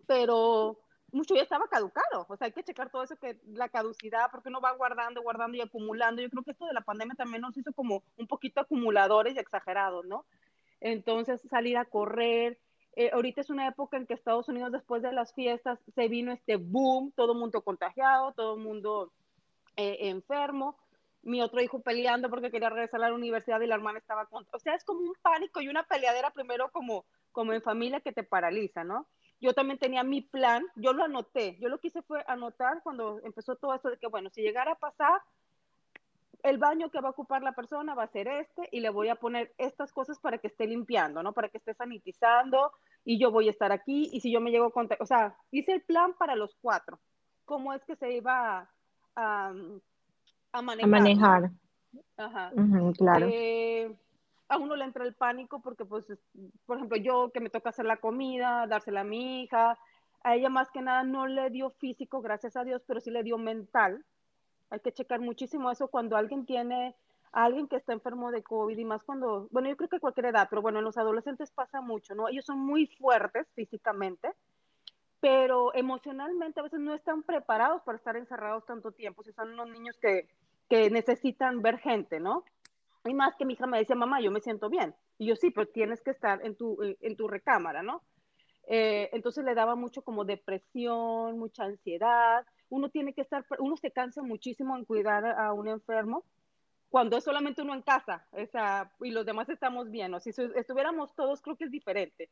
pero 0.07 0.79
mucho 1.11 1.35
ya 1.35 1.43
estaba 1.43 1.67
caducado, 1.67 2.25
o 2.27 2.35
sea, 2.35 2.47
hay 2.47 2.51
que 2.51 2.63
checar 2.63 2.89
todo 2.89 3.03
eso 3.03 3.15
que 3.15 3.39
la 3.47 3.69
caducidad, 3.69 4.29
porque 4.31 4.49
uno 4.49 4.59
va 4.59 4.73
guardando, 4.73 5.21
guardando 5.21 5.57
y 5.57 5.61
acumulando. 5.61 6.21
Yo 6.21 6.29
creo 6.29 6.43
que 6.43 6.51
esto 6.51 6.65
de 6.65 6.73
la 6.73 6.81
pandemia 6.81 7.15
también 7.15 7.41
nos 7.41 7.55
hizo 7.55 7.71
como 7.73 8.03
un 8.17 8.27
poquito 8.27 8.59
acumuladores 8.59 9.35
y 9.35 9.39
exagerados, 9.39 10.05
¿no? 10.05 10.25
Entonces, 10.81 11.41
salir 11.49 11.77
a 11.77 11.85
correr. 11.85 12.59
Eh, 12.97 13.11
ahorita 13.13 13.41
es 13.41 13.49
una 13.49 13.67
época 13.67 13.97
en 13.97 14.05
que 14.05 14.13
Estados 14.13 14.47
Unidos, 14.49 14.71
después 14.71 15.01
de 15.01 15.11
las 15.11 15.33
fiestas, 15.33 15.79
se 15.93 16.07
vino 16.07 16.31
este 16.31 16.57
boom, 16.57 17.11
todo 17.15 17.33
mundo 17.33 17.61
contagiado, 17.61 18.33
todo 18.33 18.57
mundo 18.57 19.11
eh, 19.77 20.09
enfermo. 20.09 20.77
Mi 21.25 21.41
otro 21.41 21.61
hijo 21.61 21.81
peleando 21.81 22.29
porque 22.29 22.51
quería 22.51 22.69
regresar 22.69 23.03
a 23.03 23.09
la 23.09 23.15
universidad 23.15 23.59
y 23.59 23.67
la 23.67 23.75
hermana 23.75 23.99
estaba 23.99 24.25
con... 24.27 24.47
O 24.53 24.59
sea, 24.59 24.75
es 24.75 24.85
como 24.85 25.01
un 25.01 25.15
pánico 25.21 25.59
y 25.59 25.67
una 25.67 25.83
peleadera 25.83 26.31
primero 26.31 26.71
como, 26.71 27.05
como 27.33 27.51
en 27.51 27.61
familia 27.61 27.99
que 27.99 28.13
te 28.13 28.23
paraliza, 28.23 28.83
¿no? 28.83 29.07
Yo 29.41 29.53
también 29.53 29.77
tenía 29.77 30.03
mi 30.03 30.21
plan, 30.21 30.65
yo 30.75 30.93
lo 30.93 31.03
anoté, 31.03 31.57
yo 31.59 31.67
lo 31.67 31.79
que 31.79 31.87
hice 31.87 32.01
fue 32.03 32.23
anotar 32.27 32.81
cuando 32.83 33.19
empezó 33.23 33.57
todo 33.57 33.75
esto 33.75 33.89
de 33.89 33.97
que, 33.97 34.07
bueno, 34.07 34.29
si 34.29 34.41
llegara 34.41 34.71
a 34.71 34.79
pasar, 34.79 35.21
el 36.43 36.57
baño 36.57 36.89
que 36.89 37.01
va 37.01 37.09
a 37.09 37.11
ocupar 37.11 37.41
la 37.41 37.53
persona 37.53 37.95
va 37.95 38.03
a 38.03 38.07
ser 38.07 38.27
este 38.27 38.69
y 38.71 38.79
le 38.79 38.89
voy 38.89 39.09
a 39.09 39.15
poner 39.15 39.53
estas 39.57 39.91
cosas 39.91 40.19
para 40.19 40.37
que 40.37 40.47
esté 40.47 40.67
limpiando, 40.67 41.23
¿no? 41.23 41.33
Para 41.33 41.49
que 41.49 41.57
esté 41.57 41.73
sanitizando 41.73 42.71
y 43.03 43.19
yo 43.19 43.31
voy 43.31 43.47
a 43.47 43.51
estar 43.51 43.71
aquí 43.71 44.09
y 44.13 44.21
si 44.21 44.31
yo 44.31 44.39
me 44.39 44.51
llego 44.51 44.65
a 44.65 44.95
o 44.99 45.05
sea, 45.05 45.35
hice 45.51 45.73
el 45.73 45.81
plan 45.81 46.13
para 46.13 46.35
los 46.35 46.55
cuatro. 46.61 46.99
¿Cómo 47.45 47.73
es 47.73 47.83
que 47.85 47.95
se 47.95 48.11
iba 48.11 48.69
a, 49.15 49.53
a 50.59 50.61
manejar? 50.61 50.85
A 50.85 50.87
manejar. 50.87 51.51
Ajá. 52.17 52.51
claro. 52.97 53.27
Eh, 53.29 53.95
a 54.47 54.57
uno 54.57 54.75
le 54.75 54.85
entra 54.85 55.05
el 55.05 55.13
pánico 55.13 55.61
porque, 55.61 55.85
pues, 55.85 56.05
por 56.65 56.77
ejemplo, 56.77 56.97
yo 56.97 57.31
que 57.31 57.39
me 57.39 57.49
toca 57.49 57.69
hacer 57.69 57.85
la 57.85 57.97
comida, 57.97 58.67
dársela 58.67 59.01
a 59.01 59.05
mi 59.05 59.43
hija, 59.43 59.77
a 60.23 60.35
ella 60.35 60.49
más 60.49 60.69
que 60.71 60.81
nada 60.81 61.03
no 61.03 61.27
le 61.27 61.49
dio 61.49 61.71
físico, 61.71 62.21
gracias 62.21 62.55
a 62.55 62.63
Dios, 62.63 62.83
pero 62.85 62.99
sí 62.99 63.11
le 63.11 63.23
dio 63.23 63.37
mental 63.37 64.05
hay 64.69 64.79
que 64.79 64.91
checar 64.91 65.19
muchísimo 65.19 65.71
eso 65.71 65.87
cuando 65.87 66.17
alguien 66.17 66.45
tiene 66.45 66.95
a 67.31 67.43
alguien 67.43 67.67
que 67.67 67.75
está 67.75 67.93
enfermo 67.93 68.31
de 68.31 68.43
COVID 68.43 68.77
y 68.77 68.85
más 68.85 69.03
cuando, 69.03 69.47
bueno, 69.51 69.67
yo 69.67 69.75
creo 69.75 69.89
que 69.89 69.97
a 69.97 69.99
cualquier 69.99 70.27
edad, 70.27 70.47
pero 70.49 70.61
bueno, 70.61 70.79
en 70.79 70.85
los 70.85 70.97
adolescentes 70.97 71.51
pasa 71.51 71.81
mucho, 71.81 72.15
¿no? 72.15 72.29
Ellos 72.29 72.45
son 72.45 72.59
muy 72.59 72.87
fuertes 72.87 73.45
físicamente, 73.55 74.31
pero 75.19 75.73
emocionalmente 75.75 76.61
a 76.61 76.63
veces 76.63 76.79
no 76.79 76.93
están 76.93 77.23
preparados 77.23 77.81
para 77.83 77.97
estar 77.97 78.15
encerrados 78.15 78.65
tanto 78.65 78.91
tiempo, 78.93 79.23
si 79.23 79.33
son 79.33 79.51
unos 79.51 79.69
niños 79.69 79.97
que, 80.01 80.29
que 80.69 80.89
necesitan 80.89 81.61
ver 81.61 81.79
gente, 81.79 82.19
¿no? 82.19 82.43
Y 83.05 83.13
más 83.13 83.35
que 83.35 83.45
mi 83.45 83.53
hija 83.53 83.67
me 83.67 83.77
decía, 83.77 83.95
mamá, 83.95 84.19
yo 84.21 84.31
me 84.31 84.41
siento 84.41 84.69
bien. 84.69 84.95
Y 85.17 85.27
yo 85.27 85.35
sí, 85.35 85.51
pero 85.51 85.67
tienes 85.67 86.01
que 86.01 86.11
estar 86.11 86.43
en 86.45 86.55
tu, 86.55 86.77
en 86.81 87.15
tu 87.15 87.27
recámara, 87.27 87.83
¿no? 87.83 88.01
Eh, 88.67 89.09
entonces 89.13 89.45
le 89.45 89.53
daba 89.53 89.75
mucho 89.75 90.01
como 90.01 90.25
depresión, 90.25 91.37
mucha 91.37 91.65
ansiedad, 91.65 92.45
uno 92.69 92.89
tiene 92.89 93.13
que 93.13 93.21
estar, 93.21 93.45
uno 93.59 93.77
se 93.77 93.91
cansa 93.91 94.23
muchísimo 94.23 94.75
en 94.75 94.85
cuidar 94.85 95.25
a 95.25 95.53
un 95.53 95.67
enfermo 95.67 96.23
cuando 96.89 97.17
es 97.17 97.23
solamente 97.23 97.61
uno 97.61 97.75
en 97.75 97.81
casa 97.81 98.25
esa, 98.31 98.91
y 99.01 99.11
los 99.11 99.25
demás 99.25 99.49
estamos 99.49 99.91
bien, 99.91 100.13
o 100.13 100.19
si 100.19 100.29
estuviéramos 100.29 101.13
todos 101.13 101.41
creo 101.41 101.57
que 101.57 101.65
es 101.65 101.71
diferente, 101.71 102.29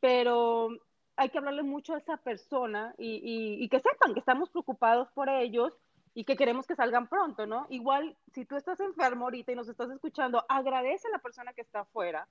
pero 0.00 0.70
hay 1.16 1.28
que 1.28 1.38
hablarle 1.38 1.62
mucho 1.62 1.94
a 1.94 1.98
esa 1.98 2.16
persona 2.16 2.94
y, 2.96 3.20
y, 3.62 3.68
que 3.68 3.78
sepan 3.78 4.14
que 4.14 4.20
estamos 4.20 4.48
preocupados 4.48 5.10
por 5.12 5.28
ellos 5.28 5.74
y 6.14 6.24
que 6.24 6.36
queremos 6.36 6.66
que 6.66 6.74
salgan 6.74 7.08
pronto, 7.08 7.46
¿no? 7.46 7.66
Igual, 7.70 8.16
si 8.32 8.44
tú 8.44 8.56
estás 8.56 8.80
enfermo 8.80 9.26
ahorita 9.26 9.52
y 9.52 9.56
nos 9.56 9.68
estás 9.68 9.90
escuchando, 9.90 10.44
agradece 10.48 11.08
a 11.08 11.12
la 11.12 11.18
persona 11.18 11.52
que 11.52 11.60
está 11.60 11.80
afuera, 11.80 12.26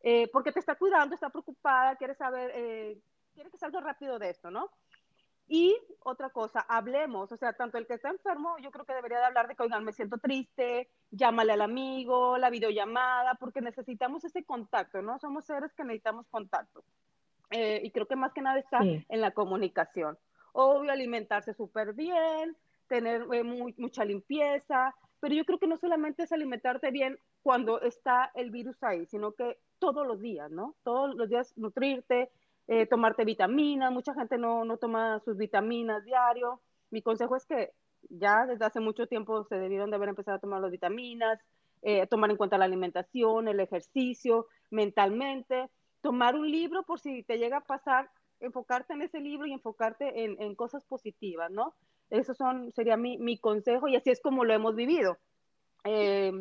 eh, 0.00 0.28
porque 0.32 0.52
te 0.52 0.60
está 0.60 0.76
cuidando, 0.76 1.14
está 1.14 1.30
preocupada, 1.30 1.96
quiere 1.96 2.14
saber, 2.14 2.52
eh, 2.54 2.98
quiere 3.34 3.50
que 3.50 3.58
salga 3.58 3.80
rápido 3.80 4.18
de 4.18 4.30
esto, 4.30 4.50
¿no? 4.50 4.70
Y 5.46 5.76
otra 6.00 6.30
cosa, 6.30 6.60
hablemos, 6.60 7.30
o 7.30 7.36
sea, 7.36 7.52
tanto 7.52 7.76
el 7.76 7.86
que 7.86 7.94
está 7.94 8.08
enfermo, 8.08 8.56
yo 8.58 8.70
creo 8.70 8.86
que 8.86 8.94
debería 8.94 9.18
de 9.18 9.26
hablar 9.26 9.46
de 9.46 9.54
que, 9.54 9.62
oigan, 9.62 9.84
me 9.84 9.92
siento 9.92 10.16
triste, 10.16 10.88
llámale 11.10 11.52
al 11.52 11.60
amigo, 11.60 12.38
la 12.38 12.48
videollamada, 12.48 13.34
porque 13.34 13.60
necesitamos 13.60 14.24
ese 14.24 14.44
contacto, 14.44 15.02
¿no? 15.02 15.18
Somos 15.18 15.44
seres 15.44 15.72
que 15.74 15.84
necesitamos 15.84 16.26
contacto. 16.28 16.82
Eh, 17.50 17.82
y 17.84 17.90
creo 17.90 18.06
que 18.06 18.16
más 18.16 18.32
que 18.32 18.40
nada 18.40 18.58
está 18.58 18.80
en 18.80 19.20
la 19.20 19.32
comunicación. 19.32 20.18
Obvio, 20.52 20.90
alimentarse 20.92 21.52
súper 21.52 21.92
bien, 21.92 22.56
tener 22.88 23.26
eh, 23.32 23.42
mucha 23.42 24.04
limpieza, 24.04 24.94
pero 25.20 25.34
yo 25.34 25.44
creo 25.44 25.58
que 25.58 25.66
no 25.66 25.76
solamente 25.76 26.24
es 26.24 26.32
alimentarte 26.32 26.90
bien 26.90 27.18
cuando 27.42 27.80
está 27.80 28.30
el 28.34 28.50
virus 28.50 28.82
ahí, 28.82 29.06
sino 29.06 29.32
que 29.32 29.58
todos 29.78 30.06
los 30.06 30.20
días, 30.20 30.50
¿no? 30.50 30.74
Todos 30.82 31.14
los 31.14 31.28
días 31.28 31.56
nutrirte, 31.56 32.30
eh, 32.66 32.86
tomarte 32.86 33.24
vitaminas, 33.24 33.92
mucha 33.92 34.14
gente 34.14 34.38
no, 34.38 34.64
no 34.64 34.76
toma 34.78 35.20
sus 35.20 35.36
vitaminas 35.36 36.04
diario. 36.04 36.60
Mi 36.90 37.02
consejo 37.02 37.36
es 37.36 37.46
que 37.46 37.72
ya 38.08 38.46
desde 38.46 38.64
hace 38.64 38.80
mucho 38.80 39.06
tiempo 39.06 39.44
se 39.44 39.56
debieron 39.56 39.90
de 39.90 39.96
haber 39.96 40.08
empezado 40.08 40.36
a 40.36 40.40
tomar 40.40 40.60
las 40.60 40.70
vitaminas, 40.70 41.40
eh, 41.82 42.06
tomar 42.06 42.30
en 42.30 42.36
cuenta 42.36 42.58
la 42.58 42.64
alimentación, 42.64 43.48
el 43.48 43.60
ejercicio, 43.60 44.46
mentalmente, 44.70 45.68
tomar 46.00 46.34
un 46.34 46.50
libro 46.50 46.82
por 46.84 47.00
si 47.00 47.22
te 47.22 47.38
llega 47.38 47.58
a 47.58 47.64
pasar, 47.64 48.10
enfocarte 48.40 48.94
en 48.94 49.02
ese 49.02 49.20
libro 49.20 49.46
y 49.46 49.52
enfocarte 49.52 50.24
en, 50.24 50.40
en 50.40 50.54
cosas 50.54 50.84
positivas, 50.84 51.50
¿no? 51.50 51.74
Eso 52.14 52.34
son, 52.34 52.72
sería 52.72 52.96
mi, 52.96 53.18
mi, 53.18 53.38
consejo 53.38 53.88
y 53.88 53.96
así 53.96 54.10
es 54.10 54.20
como 54.20 54.44
lo 54.44 54.54
hemos 54.54 54.76
vivido. 54.76 55.18
Eh, 55.84 56.32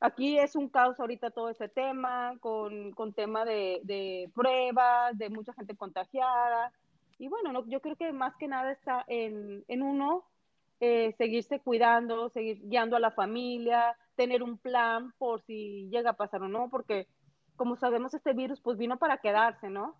aquí 0.00 0.38
es 0.38 0.54
un 0.54 0.68
caos 0.68 1.00
ahorita 1.00 1.30
todo 1.30 1.50
ese 1.50 1.68
tema, 1.68 2.36
con, 2.40 2.92
con 2.92 3.12
tema 3.12 3.44
de, 3.44 3.80
de, 3.82 4.30
pruebas, 4.34 5.18
de 5.18 5.30
mucha 5.30 5.52
gente 5.54 5.74
contagiada. 5.76 6.72
Y 7.18 7.28
bueno, 7.28 7.52
no, 7.52 7.66
yo 7.66 7.80
creo 7.80 7.96
que 7.96 8.12
más 8.12 8.36
que 8.36 8.46
nada 8.46 8.70
está 8.70 9.04
en, 9.08 9.64
en 9.66 9.82
uno 9.82 10.24
eh, 10.80 11.14
seguirse 11.18 11.60
cuidando, 11.60 12.28
seguir 12.28 12.60
guiando 12.62 12.96
a 12.96 13.00
la 13.00 13.10
familia, 13.10 13.96
tener 14.14 14.42
un 14.42 14.58
plan 14.58 15.12
por 15.18 15.42
si 15.42 15.88
llega 15.90 16.10
a 16.10 16.16
pasar 16.16 16.42
o 16.42 16.48
no, 16.48 16.68
porque 16.70 17.08
como 17.56 17.76
sabemos 17.76 18.14
este 18.14 18.32
virus 18.32 18.60
pues 18.60 18.78
vino 18.78 18.98
para 18.98 19.18
quedarse, 19.18 19.70
¿no? 19.70 19.96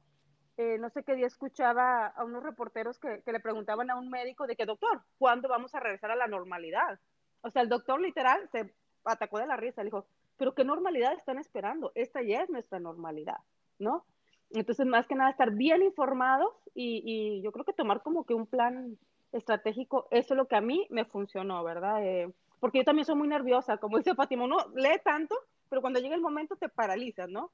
Eh, 0.56 0.78
no 0.78 0.88
sé 0.90 1.02
qué 1.02 1.16
día 1.16 1.26
escuchaba 1.26 2.06
a 2.06 2.24
unos 2.24 2.42
reporteros 2.42 2.98
que, 2.98 3.22
que, 3.22 3.32
le 3.32 3.40
preguntaban 3.40 3.90
a 3.90 3.96
un 3.96 4.08
médico 4.08 4.46
de 4.46 4.54
que, 4.54 4.66
doctor, 4.66 5.02
¿cuándo 5.18 5.48
vamos 5.48 5.74
a 5.74 5.80
regresar 5.80 6.12
a 6.12 6.16
la 6.16 6.28
normalidad? 6.28 7.00
O 7.40 7.50
sea, 7.50 7.62
el 7.62 7.68
doctor 7.68 8.00
literal 8.00 8.48
se 8.52 8.72
atacó 9.04 9.38
de 9.38 9.46
la 9.46 9.56
risa, 9.56 9.82
le 9.82 9.88
dijo, 9.88 10.06
pero 10.36 10.54
¿qué 10.54 10.64
normalidad 10.64 11.12
están 11.12 11.38
esperando? 11.38 11.90
Esta 11.94 12.22
ya 12.22 12.42
es 12.42 12.50
nuestra 12.50 12.78
normalidad, 12.78 13.38
¿no? 13.78 14.04
Entonces, 14.50 14.86
más 14.86 15.06
que 15.08 15.16
nada, 15.16 15.30
estar 15.30 15.50
bien 15.50 15.82
informados 15.82 16.52
y, 16.74 17.02
y 17.04 17.42
yo 17.42 17.50
creo 17.50 17.64
que 17.64 17.72
tomar 17.72 18.02
como 18.02 18.24
que 18.24 18.34
un 18.34 18.46
plan 18.46 18.96
estratégico, 19.32 20.06
eso 20.10 20.34
es 20.34 20.38
lo 20.38 20.46
que 20.46 20.56
a 20.56 20.60
mí 20.60 20.86
me 20.90 21.04
funcionó, 21.04 21.64
¿verdad? 21.64 22.04
Eh, 22.04 22.32
porque 22.60 22.78
yo 22.78 22.84
también 22.84 23.04
soy 23.04 23.16
muy 23.16 23.28
nerviosa, 23.28 23.78
como 23.78 23.98
dice 23.98 24.14
Fátima, 24.14 24.44
uno 24.44 24.58
lee 24.74 25.00
tanto, 25.04 25.36
pero 25.68 25.82
cuando 25.82 25.98
llega 25.98 26.14
el 26.14 26.20
momento 26.20 26.56
te 26.56 26.68
paralizas, 26.68 27.28
¿no? 27.28 27.50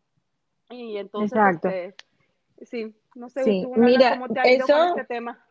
Y 0.69 0.99
entonces, 0.99 1.33
Exacto. 1.33 1.69
Este, 1.69 2.05
sí, 2.63 2.95
no 3.15 3.29
sé, 3.29 3.45
sí. 3.45 3.63
tú, 3.63 3.73
Mira, 3.77 4.13
cómo 4.13 4.29
te 4.29 4.41
ha 4.41 4.53
ido 4.53 4.65
eso, 4.65 4.77
con 4.77 4.99
este 4.99 5.05
tema. 5.05 5.45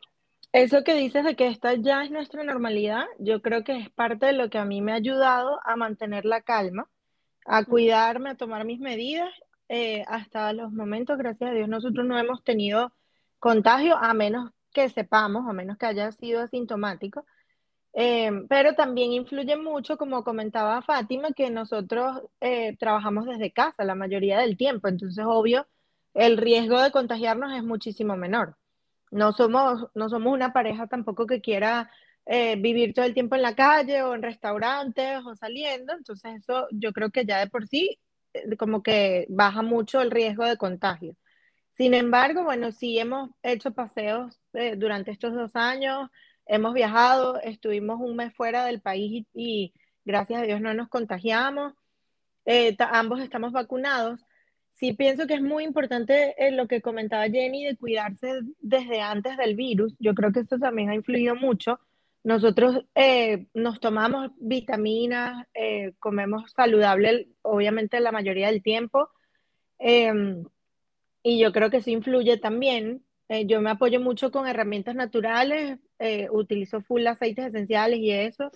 Eso 0.52 0.84
que 0.84 0.96
dices 0.96 1.24
de 1.24 1.36
que 1.36 1.48
esta 1.48 1.74
ya 1.76 2.04
es 2.04 2.12
nuestra 2.12 2.44
normalidad, 2.44 3.06
yo 3.20 3.42
creo 3.42 3.64
que 3.64 3.78
es 3.78 3.90
parte 3.92 4.28
de 4.28 4.34
lo 4.34 4.50
que 4.50 4.58
a 4.58 4.66
mí 4.66 4.82
me 4.82 4.94
ha 4.94 4.96
ayudado 4.96 5.60
a 5.64 5.76
mantener 5.76 6.26
la 6.26 6.42
calma, 6.42 6.90
a 7.46 7.64
cuidarme, 7.64 8.32
a 8.32 8.36
tomar 8.36 8.66
mis 8.66 8.80
medidas. 8.80 9.30
Eh, 9.68 10.04
hasta 10.08 10.52
los 10.54 10.72
momentos, 10.72 11.18
gracias 11.20 11.52
a 11.52 11.54
Dios, 11.54 11.70
nosotros 11.70 12.06
no 12.06 12.18
hemos 12.18 12.44
tenido 12.44 12.92
contagio, 13.38 13.96
a 13.98 14.14
menos 14.16 14.52
que 14.74 14.90
sepamos, 14.90 15.48
a 15.48 15.54
menos 15.54 15.78
que 15.78 15.86
haya 15.86 16.12
sido 16.12 16.42
asintomático. 16.42 17.26
Eh, 17.94 18.32
pero 18.48 18.76
también 18.76 19.12
influye 19.14 19.56
mucho, 19.56 19.98
como 19.98 20.24
comentaba 20.24 20.82
Fátima, 20.82 21.32
que 21.34 21.50
nosotros 21.50 22.22
eh, 22.40 22.76
trabajamos 22.78 23.26
desde 23.26 23.52
casa 23.52 23.84
la 23.84 23.96
mayoría 23.96 24.40
del 24.40 24.58
tiempo, 24.58 24.88
entonces 24.88 25.26
obvio, 25.28 25.68
el 26.14 26.38
riesgo 26.38 26.82
de 26.82 26.92
contagiarnos 26.92 27.54
es 27.54 27.64
muchísimo 27.64 28.16
menor. 28.18 28.58
No 29.12 29.32
somos, 29.34 29.88
no 29.96 30.10
somos 30.10 30.34
una 30.34 30.54
pareja 30.54 30.88
tampoco 30.88 31.26
que 31.26 31.42
quiera 31.42 31.90
eh, 32.26 32.56
vivir 32.58 32.94
todo 32.94 33.06
el 33.06 33.14
tiempo 33.16 33.36
en 33.36 33.42
la 33.42 33.56
calle 33.56 34.04
o 34.04 34.14
en 34.14 34.22
restaurantes 34.22 35.20
o 35.26 35.36
saliendo, 35.36 35.94
entonces 35.94 36.36
eso 36.36 36.68
yo 36.72 36.94
creo 36.94 37.10
que 37.10 37.26
ya 37.26 37.40
de 37.40 37.48
por 37.48 37.68
sí 37.68 38.00
eh, 38.34 38.56
como 38.58 38.84
que 38.84 39.26
baja 39.30 39.64
mucho 39.64 40.02
el 40.02 40.12
riesgo 40.12 40.46
de 40.46 40.58
contagio. 40.58 41.16
Sin 41.74 41.94
embargo, 41.96 42.44
bueno, 42.44 42.72
sí 42.72 43.00
hemos 43.00 43.32
hecho 43.44 43.72
paseos 43.74 44.40
eh, 44.54 44.76
durante 44.76 45.12
estos 45.12 45.34
dos 45.34 45.56
años, 45.56 46.10
hemos 46.46 46.74
viajado, 46.74 47.42
estuvimos 47.42 48.00
un 48.00 48.16
mes 48.16 48.34
fuera 48.36 48.66
del 48.66 48.82
país 48.82 49.26
y, 49.34 49.74
gracias 50.06 50.42
a 50.42 50.46
Dios 50.46 50.62
no 50.62 50.74
nos 50.74 50.90
contagiamos. 50.90 51.74
Ambos 52.92 53.22
estamos 53.22 53.52
vacunados. 53.52 54.20
Sí 54.80 54.94
pienso 54.94 55.28
que 55.28 55.34
es 55.34 55.42
muy 55.42 55.66
importante 55.66 56.36
eh, 56.38 56.52
lo 56.52 56.70
que 56.70 56.82
comentaba 56.82 57.28
Jenny 57.28 57.66
de 57.66 57.76
cuidarse 57.76 58.40
desde 58.62 59.02
antes 59.02 59.36
del 59.36 59.56
virus. 59.56 59.94
Yo 60.00 60.16
creo 60.16 60.32
que 60.32 60.40
esto 60.40 60.58
también 60.58 60.90
ha 60.90 60.96
influido 60.96 61.36
mucho. 61.36 61.82
Nosotros 62.24 62.86
eh, 62.96 63.48
nos 63.54 63.82
tomamos 63.82 64.32
vitaminas, 64.38 65.46
eh, 65.54 65.94
comemos 66.00 66.52
saludable, 66.54 67.28
obviamente 67.42 68.00
la 68.00 68.14
mayoría 68.14 68.48
del 68.48 68.64
tiempo. 68.64 69.10
Em, 69.80 70.46
y 71.24 71.40
yo 71.40 71.52
creo 71.52 71.70
que 71.70 71.78
eso 71.78 71.90
influye 71.90 72.38
también. 72.38 73.04
Eh, 73.28 73.46
yo 73.48 73.60
me 73.62 73.72
apoyo 73.72 74.00
mucho 74.00 74.32
con 74.32 74.48
herramientas 74.48 74.96
naturales, 74.96 75.80
utilizo 76.32 76.82
full 76.82 77.06
aceites 77.08 77.48
esenciales 77.48 78.00
y 78.00 78.12
eso. 78.12 78.50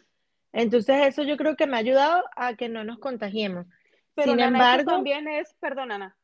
Entonces 0.53 1.07
eso 1.07 1.23
yo 1.23 1.35
creo 1.35 1.57
que 1.57 1.67
me 1.67 1.75
ha 1.75 1.79
ayudado 1.79 2.23
a 2.37 2.55
que 2.55 2.69
no 2.69 2.85
nos 2.85 2.99
contagiemos. 2.99 3.65
Pero 4.15 4.31
Sin 4.31 4.37
Nana, 4.37 4.57
embargo, 4.59 4.91
también 4.91 5.27
es, 5.27 5.53
perdón, 5.59 5.91
Ana, 5.91 6.15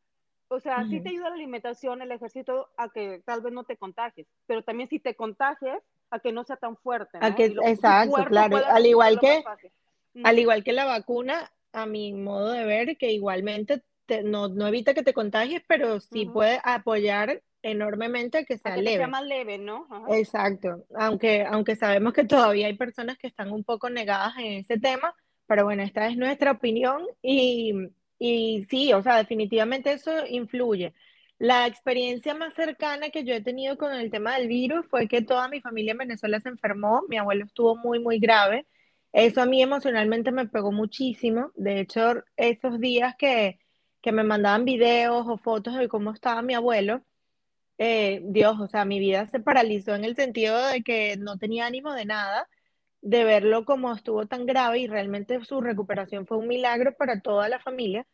o 0.48 0.60
sea, 0.60 0.86
sí 0.86 1.02
te 1.02 1.10
ayuda 1.10 1.30
la 1.30 1.36
alimentación, 1.36 2.02
el 2.02 2.12
ejercicio, 2.12 2.70
a 2.78 2.90
que 2.90 3.22
tal 3.26 3.42
vez 3.42 3.54
no 3.54 3.64
te 3.64 3.78
contagies, 3.78 4.28
pero 4.48 4.64
también 4.64 4.90
si 4.90 5.00
te 5.00 5.16
contagies, 5.16 5.78
a 6.12 6.20
que 6.20 6.32
no 6.32 6.44
sea 6.44 6.58
tan 6.58 6.76
fuerte, 6.78 7.18
a 7.20 7.30
¿no? 7.30 7.36
que, 7.36 7.46
Y 7.46 7.54
lo- 7.54 7.64
exacto, 7.64 8.26
claro, 8.26 8.58
al 8.58 8.86
igual 8.86 9.20
que, 9.20 9.42
fácil. 9.44 9.72
al 10.24 10.40
igual 10.40 10.64
que 10.64 10.74
la 10.74 10.86
vacuna, 10.86 11.52
a 11.72 11.86
mi 11.86 12.14
modo 12.14 12.52
de 12.52 12.66
ver, 12.66 12.98
que 12.98 13.12
igualmente 13.12 13.84
te- 14.08 14.24
no, 14.24 14.48
no 14.48 14.68
evita 14.68 14.94
que 14.96 15.04
te 15.04 15.14
contagies, 15.14 15.62
pero 15.68 16.00
sí 16.00 16.26
puede 16.26 16.60
apoyar 16.64 17.44
enormemente 17.62 18.40
a 18.40 18.44
que 18.46 18.56
A 18.56 18.58
sea 18.58 18.74
que 18.76 18.82
te 18.82 18.88
sea 18.88 18.98
leve. 19.00 19.12
más 19.12 19.24
leve, 19.24 19.58
¿no? 19.60 19.88
Ajá. 19.92 20.18
Exacto, 20.18 20.86
aunque, 20.96 21.44
aunque 21.44 21.76
sabemos 21.76 22.14
que 22.14 22.24
todavía 22.24 22.66
hay 22.68 22.76
personas 22.76 23.18
que 23.20 23.28
están 23.28 23.52
un 23.52 23.64
poco 23.64 23.90
negadas 23.92 24.34
en 24.38 24.54
ese 24.54 24.80
tema, 24.80 25.14
pero 25.50 25.66
bueno, 25.66 25.82
esta 25.82 26.08
es 26.08 26.16
nuestra 26.16 26.52
opinión 26.52 27.08
y, 27.24 27.74
y 28.20 28.68
sí, 28.70 28.94
o 28.94 29.02
sea, 29.02 29.18
definitivamente 29.18 29.92
eso 29.94 30.12
influye. 30.28 30.94
La 31.40 31.66
experiencia 31.66 32.36
más 32.36 32.54
cercana 32.54 33.10
que 33.10 33.24
yo 33.24 33.34
he 33.34 33.42
tenido 33.42 33.76
con 33.78 33.92
el 33.94 34.12
tema 34.12 34.38
del 34.38 34.48
virus 34.48 34.86
fue 34.88 35.08
que 35.08 35.24
toda 35.24 35.48
mi 35.50 35.60
familia 35.60 35.94
en 35.94 35.98
Venezuela 36.00 36.40
se 36.40 36.50
enfermó, 36.50 37.02
mi 37.10 37.18
abuelo 37.18 37.46
estuvo 37.46 37.76
muy, 37.78 38.00
muy 38.00 38.20
grave. 38.20 38.68
Eso 39.12 39.42
a 39.42 39.48
mí 39.48 39.62
emocionalmente 39.64 40.32
me 40.32 40.48
pegó 40.48 40.72
muchísimo. 40.72 41.52
De 41.56 41.80
hecho, 41.80 42.24
esos 42.38 42.80
días 42.80 43.16
que, 43.18 43.60
que 44.02 44.12
me 44.12 44.24
mandaban 44.24 44.66
videos 44.66 45.26
o 45.28 45.38
fotos 45.40 45.76
de 45.78 45.88
cómo 45.90 46.12
estaba 46.12 46.44
mi 46.44 46.54
abuelo, 46.54 47.04
eh, 47.80 48.22
Dios, 48.26 48.60
o 48.60 48.68
sea, 48.68 48.86
mi 48.86 49.00
vida 49.00 49.28
se 49.28 49.40
paralizó 49.40 49.96
en 49.96 50.06
el 50.06 50.16
sentido 50.16 50.64
de 50.68 50.84
que 50.84 51.18
no 51.18 51.38
tenía 51.40 51.66
ánimo 51.66 51.94
de 51.94 52.06
nada, 52.06 52.48
de 53.02 53.24
verlo 53.24 53.66
como 53.66 53.94
estuvo 53.94 54.28
tan 54.28 54.46
grave 54.46 54.80
y 54.80 54.88
realmente 54.88 55.44
su 55.46 55.62
recuperación 55.62 56.28
fue 56.28 56.38
un 56.38 56.48
milagro 56.48 56.96
para 56.96 57.22
toda 57.22 57.50
la 57.50 57.60
familia. 57.60 58.06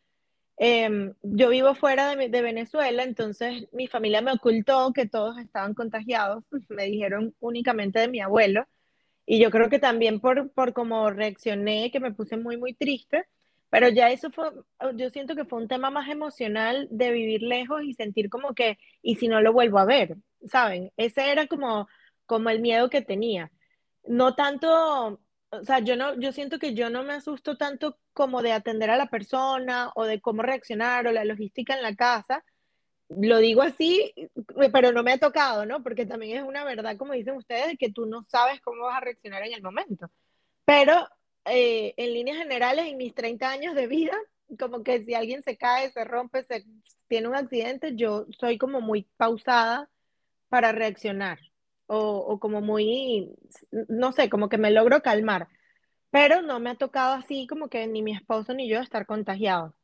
Eh, 0.58 1.12
yo 1.22 1.50
vivo 1.50 1.74
fuera 1.74 2.16
de, 2.16 2.28
de, 2.28 2.42
Venezuela, 2.42 3.02
entonces 3.02 3.68
mi 3.72 3.88
familia 3.88 4.22
me 4.22 4.32
ocultó 4.32 4.92
que 4.94 5.06
todos 5.06 5.38
estaban 5.38 5.74
contagiados, 5.74 6.44
me 6.70 6.84
dijeron 6.84 7.34
únicamente 7.40 7.98
de 8.00 8.08
mi 8.08 8.20
abuelo, 8.20 8.66
y 9.26 9.40
yo 9.40 9.50
creo 9.50 9.68
que 9.68 9.80
también 9.80 10.20
por, 10.20 10.52
por 10.52 10.72
cómo 10.72 11.10
reaccioné, 11.10 11.90
que 11.90 12.00
me 12.00 12.12
puse 12.14 12.36
muy, 12.36 12.56
muy 12.56 12.74
triste, 12.74 13.26
pero 13.70 13.88
ya 13.88 14.10
eso 14.10 14.30
fue, 14.30 14.50
yo 14.94 15.10
siento 15.10 15.34
que 15.34 15.44
fue 15.44 15.60
un 15.60 15.68
tema 15.68 15.90
más 15.90 16.08
emocional 16.08 16.88
de 16.90 17.10
vivir 17.10 17.42
lejos 17.42 17.82
y 17.82 17.94
sentir 17.94 18.30
como 18.30 18.54
que, 18.54 18.78
y 19.02 19.16
si 19.16 19.28
no 19.28 19.40
lo 19.40 19.52
vuelvo 19.52 19.78
a 19.78 19.84
ver, 19.84 20.16
¿saben? 20.46 20.92
Ese 20.96 21.30
era 21.32 21.46
como, 21.48 21.88
como 22.26 22.48
el 22.50 22.60
miedo 22.60 22.88
que 22.88 23.02
tenía. 23.02 23.50
No 24.06 24.34
tanto, 24.34 25.20
o 25.50 25.64
sea, 25.64 25.80
yo 25.80 25.96
no, 25.96 26.18
yo 26.20 26.32
siento 26.32 26.58
que 26.58 26.74
yo 26.74 26.90
no 26.90 27.02
me 27.04 27.14
asusto 27.14 27.56
tanto 27.56 27.98
como 28.12 28.42
de 28.42 28.52
atender 28.52 28.90
a 28.90 28.96
la 28.96 29.08
persona 29.10 29.90
o 29.94 30.04
de 30.04 30.20
cómo 30.20 30.42
reaccionar 30.42 31.06
o 31.06 31.12
la 31.12 31.24
logística 31.24 31.74
en 31.74 31.82
la 31.82 31.94
casa. 31.94 32.44
Lo 33.08 33.38
digo 33.38 33.62
así, 33.62 34.12
pero 34.72 34.92
no 34.92 35.02
me 35.02 35.12
ha 35.12 35.18
tocado, 35.18 35.66
¿no? 35.66 35.82
Porque 35.82 36.06
también 36.06 36.38
es 36.38 36.44
una 36.44 36.64
verdad, 36.64 36.96
como 36.96 37.12
dicen 37.12 37.36
ustedes, 37.36 37.78
que 37.78 37.92
tú 37.92 38.06
no 38.06 38.22
sabes 38.24 38.60
cómo 38.60 38.84
vas 38.84 38.96
a 38.96 39.00
reaccionar 39.00 39.42
en 39.44 39.52
el 39.54 39.62
momento. 39.62 40.10
Pero 40.64 41.08
eh, 41.44 41.94
en 41.96 42.12
líneas 42.12 42.38
generales, 42.38 42.86
en 42.86 42.96
mis 42.96 43.14
30 43.14 43.48
años 43.50 43.74
de 43.74 43.86
vida, 43.86 44.16
como 44.58 44.82
que 44.82 45.04
si 45.04 45.14
alguien 45.14 45.42
se 45.42 45.56
cae, 45.56 45.90
se 45.92 46.04
rompe, 46.04 46.42
se 46.44 46.64
tiene 47.08 47.28
un 47.28 47.36
accidente, 47.36 47.94
yo 47.96 48.26
soy 48.38 48.58
como 48.58 48.80
muy 48.80 49.08
pausada 49.16 49.88
para 50.48 50.72
reaccionar 50.72 51.38
o, 51.86 52.38
como 52.40 52.60
muy, 52.60 53.36
no 53.88 54.12
sé, 54.12 54.28
como 54.30 54.48
que 54.48 54.58
me 54.58 54.70
logro 54.70 55.02
calmar, 55.02 55.48
pero 56.10 56.42
no 56.42 56.60
me 56.60 56.70
ha 56.70 56.74
tocado 56.76 57.14
así 57.14 57.46
como 57.46 57.68
que 57.68 57.86
ni 57.86 58.02
mi 58.02 58.12
esposo 58.12 58.54
ni 58.54 58.68
yo 58.68 58.80
estar 58.80 59.06
contagiados. 59.06 59.74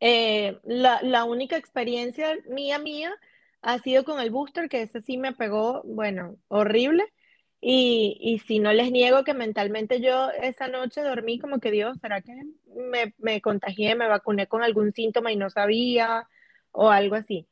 Eh, 0.00 0.60
la, 0.64 1.00
la, 1.02 1.24
única 1.24 1.56
experiencia 1.56 2.36
mía, 2.48 2.78
mía, 2.78 3.14
ha 3.62 3.78
sido 3.78 4.04
con 4.04 4.20
el 4.20 4.30
booster, 4.30 4.68
que 4.68 4.82
ese 4.82 5.00
sí 5.02 5.16
me 5.18 5.32
pegó, 5.32 5.82
bueno, 5.84 6.36
horrible. 6.48 7.04
Y, 7.60 8.18
y 8.20 8.38
si 8.40 8.58
no 8.60 8.72
les 8.72 8.92
niego 8.92 9.24
que 9.24 9.34
mentalmente 9.34 10.00
yo 10.00 10.30
esa 10.30 10.68
noche 10.68 11.02
dormí 11.02 11.38
como 11.38 11.58
que 11.58 11.70
Dios, 11.70 11.98
¿será 12.00 12.20
que 12.20 12.34
me, 12.76 13.14
me 13.18 13.40
contagié, 13.40 13.94
me 13.96 14.08
vacuné 14.08 14.46
con 14.46 14.62
algún 14.62 14.92
síntoma 14.92 15.32
y 15.32 15.36
no 15.36 15.50
sabía 15.50 16.28
o 16.72 16.90
algo 16.90 17.16
así? 17.16 17.48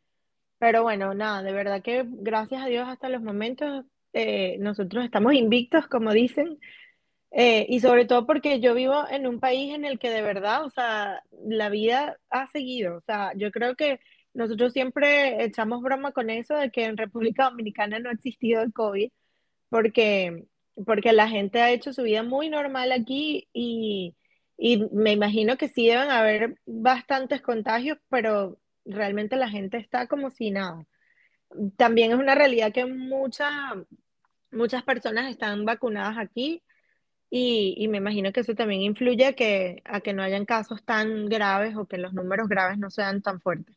Pero 0.65 0.83
bueno, 0.83 1.13
nada, 1.13 1.43
de 1.43 1.53
verdad 1.53 1.83
que 1.83 2.07
gracias 2.09 2.63
a 2.63 2.69
Dios 2.69 2.89
hasta 2.89 3.11
los 3.11 3.21
momentos 3.21 3.85
eh, 4.15 4.57
nosotros 4.61 5.05
estamos 5.05 5.35
invictos, 5.35 5.87
como 5.89 6.11
dicen, 6.15 6.59
eh, 7.33 7.67
y 7.69 7.81
sobre 7.81 8.07
todo 8.07 8.27
porque 8.27 8.61
yo 8.61 8.73
vivo 8.75 9.05
en 9.11 9.27
un 9.27 9.41
país 9.41 9.75
en 9.75 9.85
el 9.85 9.99
que 9.99 10.09
de 10.09 10.23
verdad, 10.23 10.65
o 10.65 10.71
sea, 10.71 11.23
la 11.47 11.69
vida 11.69 12.19
ha 12.31 12.47
seguido. 12.47 12.97
O 12.97 13.03
sea, 13.03 13.33
yo 13.37 13.51
creo 13.53 13.77
que 13.77 14.01
nosotros 14.33 14.73
siempre 14.73 15.45
echamos 15.45 15.83
broma 15.83 16.13
con 16.13 16.31
eso 16.31 16.55
de 16.57 16.71
que 16.71 16.85
en 16.87 16.97
República 16.97 17.45
Dominicana 17.51 17.99
no 17.99 18.09
ha 18.09 18.15
existido 18.15 18.63
el 18.63 18.73
COVID, 18.73 19.11
porque, 19.69 20.47
porque 20.87 21.13
la 21.13 21.29
gente 21.29 21.61
ha 21.61 21.73
hecho 21.73 21.93
su 21.93 22.05
vida 22.05 22.23
muy 22.23 22.49
normal 22.49 22.91
aquí 22.91 23.49
y, 23.53 24.17
y 24.57 24.79
me 24.93 25.13
imagino 25.13 25.59
que 25.59 25.69
sí 25.69 25.89
deben 25.89 26.11
haber 26.11 26.59
bastantes 26.65 27.43
contagios, 27.43 27.99
pero 28.09 28.59
realmente 28.85 29.37
la 29.37 29.49
gente 29.49 29.77
está 29.79 30.07
como 30.07 30.31
si 30.31 30.51
nada. 30.51 30.87
También 31.77 32.13
es 32.13 32.19
una 32.19 32.35
realidad 32.35 32.73
que 32.73 32.87
muchas 32.87 33.53
muchas 34.55 34.83
personas 34.85 35.31
están 35.31 35.65
vacunadas 35.65 36.17
aquí 36.19 36.63
y, 37.31 37.75
y, 37.79 37.89
me 37.89 37.99
imagino 37.99 38.33
que 38.33 38.41
eso 38.41 38.55
también 38.55 38.83
influye 38.83 39.27
a 39.27 39.33
que, 39.33 39.83
a 39.85 40.01
que 40.01 40.13
no 40.13 40.23
hayan 40.23 40.47
casos 40.47 40.85
tan 40.85 41.27
graves 41.27 41.77
o 41.77 41.87
que 41.87 41.99
los 41.99 42.15
números 42.15 42.49
graves 42.49 42.79
no 42.79 42.91
sean 42.91 43.23
tan 43.23 43.41
fuertes. 43.41 43.77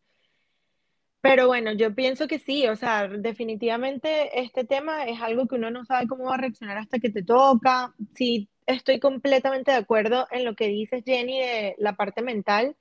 Pero 1.22 1.48
bueno, 1.48 1.74
yo 1.74 1.94
pienso 1.96 2.28
que 2.28 2.40
sí, 2.40 2.68
o 2.68 2.76
sea, 2.76 3.08
definitivamente 3.08 4.40
este 4.40 4.64
tema 4.64 5.06
es 5.06 5.20
algo 5.22 5.48
que 5.48 5.56
uno 5.56 5.72
no 5.72 5.84
sabe 5.86 6.08
cómo 6.08 6.26
va 6.26 6.36
a 6.36 6.38
reaccionar 6.38 6.78
hasta 6.78 7.00
que 7.00 7.10
te 7.10 7.24
toca. 7.24 7.94
Sí, 8.14 8.50
estoy 8.68 9.00
completamente 9.00 9.72
de 9.72 9.78
acuerdo 9.78 10.28
en 10.32 10.46
lo 10.46 10.56
que 10.56 10.68
dices, 10.68 11.04
Jenny, 11.04 11.40
de 11.40 11.76
la 11.80 11.96
parte 11.96 12.22
mental. 12.22 12.76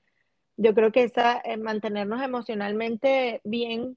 Yo 0.57 0.75
creo 0.75 0.93
que 0.93 1.05
esa, 1.05 1.41
eh, 1.45 1.57
mantenernos 1.57 2.23
emocionalmente 2.23 3.41
bien 3.45 3.97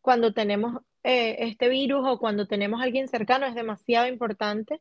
cuando 0.00 0.32
tenemos 0.32 0.82
eh, 1.02 1.36
este 1.40 1.68
virus 1.68 2.06
o 2.06 2.18
cuando 2.18 2.46
tenemos 2.46 2.80
a 2.80 2.84
alguien 2.84 3.08
cercano 3.08 3.46
es 3.46 3.54
demasiado 3.54 4.06
importante 4.06 4.80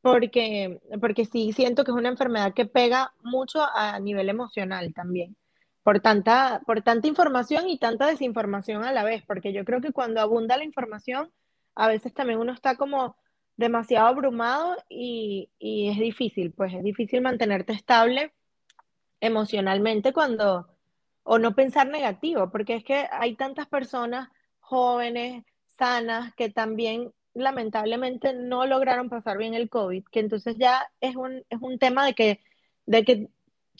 porque, 0.00 0.80
porque 1.00 1.24
sí 1.24 1.52
siento 1.52 1.84
que 1.84 1.90
es 1.90 1.96
una 1.96 2.08
enfermedad 2.08 2.54
que 2.54 2.66
pega 2.66 3.12
mucho 3.22 3.62
a 3.74 3.98
nivel 4.00 4.28
emocional 4.28 4.94
también, 4.94 5.36
por 5.82 6.00
tanta, 6.00 6.62
por 6.66 6.82
tanta 6.82 7.08
información 7.08 7.68
y 7.68 7.78
tanta 7.78 8.06
desinformación 8.06 8.84
a 8.84 8.92
la 8.92 9.04
vez, 9.04 9.22
porque 9.26 9.52
yo 9.52 9.64
creo 9.64 9.80
que 9.80 9.92
cuando 9.92 10.20
abunda 10.20 10.56
la 10.56 10.64
información, 10.64 11.30
a 11.74 11.88
veces 11.88 12.14
también 12.14 12.38
uno 12.38 12.52
está 12.52 12.76
como 12.76 13.16
demasiado 13.56 14.06
abrumado 14.06 14.76
y, 14.88 15.50
y 15.58 15.88
es 15.90 15.98
difícil, 15.98 16.52
pues 16.52 16.72
es 16.74 16.82
difícil 16.82 17.20
mantenerte 17.20 17.72
estable 17.72 18.32
emocionalmente 19.20 20.12
cuando, 20.12 20.68
o 21.22 21.38
no 21.38 21.54
pensar 21.54 21.88
negativo, 21.88 22.50
porque 22.50 22.76
es 22.76 22.84
que 22.84 23.06
hay 23.10 23.36
tantas 23.36 23.66
personas 23.68 24.28
jóvenes, 24.60 25.44
sanas, 25.66 26.34
que 26.34 26.50
también 26.50 27.12
lamentablemente 27.34 28.34
no 28.34 28.66
lograron 28.66 29.08
pasar 29.08 29.38
bien 29.38 29.54
el 29.54 29.68
COVID, 29.70 30.04
que 30.10 30.20
entonces 30.20 30.56
ya 30.58 30.90
es 31.00 31.16
un, 31.16 31.44
es 31.48 31.60
un 31.60 31.78
tema 31.78 32.04
de 32.04 32.14
que, 32.14 32.40
de 32.86 33.04
que 33.04 33.28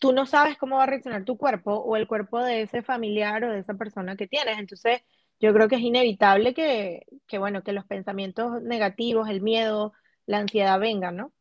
tú 0.00 0.12
no 0.12 0.26
sabes 0.26 0.56
cómo 0.56 0.76
va 0.76 0.84
a 0.84 0.86
reaccionar 0.86 1.24
tu 1.24 1.36
cuerpo 1.36 1.74
o 1.74 1.96
el 1.96 2.08
cuerpo 2.08 2.42
de 2.42 2.62
ese 2.62 2.82
familiar 2.82 3.44
o 3.44 3.52
de 3.52 3.60
esa 3.60 3.74
persona 3.74 4.16
que 4.16 4.26
tienes. 4.26 4.58
Entonces, 4.58 5.02
yo 5.40 5.52
creo 5.54 5.68
que 5.68 5.76
es 5.76 5.82
inevitable 5.82 6.54
que, 6.54 7.06
que 7.26 7.38
bueno, 7.38 7.62
que 7.62 7.72
los 7.72 7.86
pensamientos 7.86 8.62
negativos, 8.62 9.28
el 9.28 9.42
miedo, 9.42 9.92
la 10.26 10.38
ansiedad 10.38 10.80
vengan, 10.80 11.16
¿no? 11.16 11.32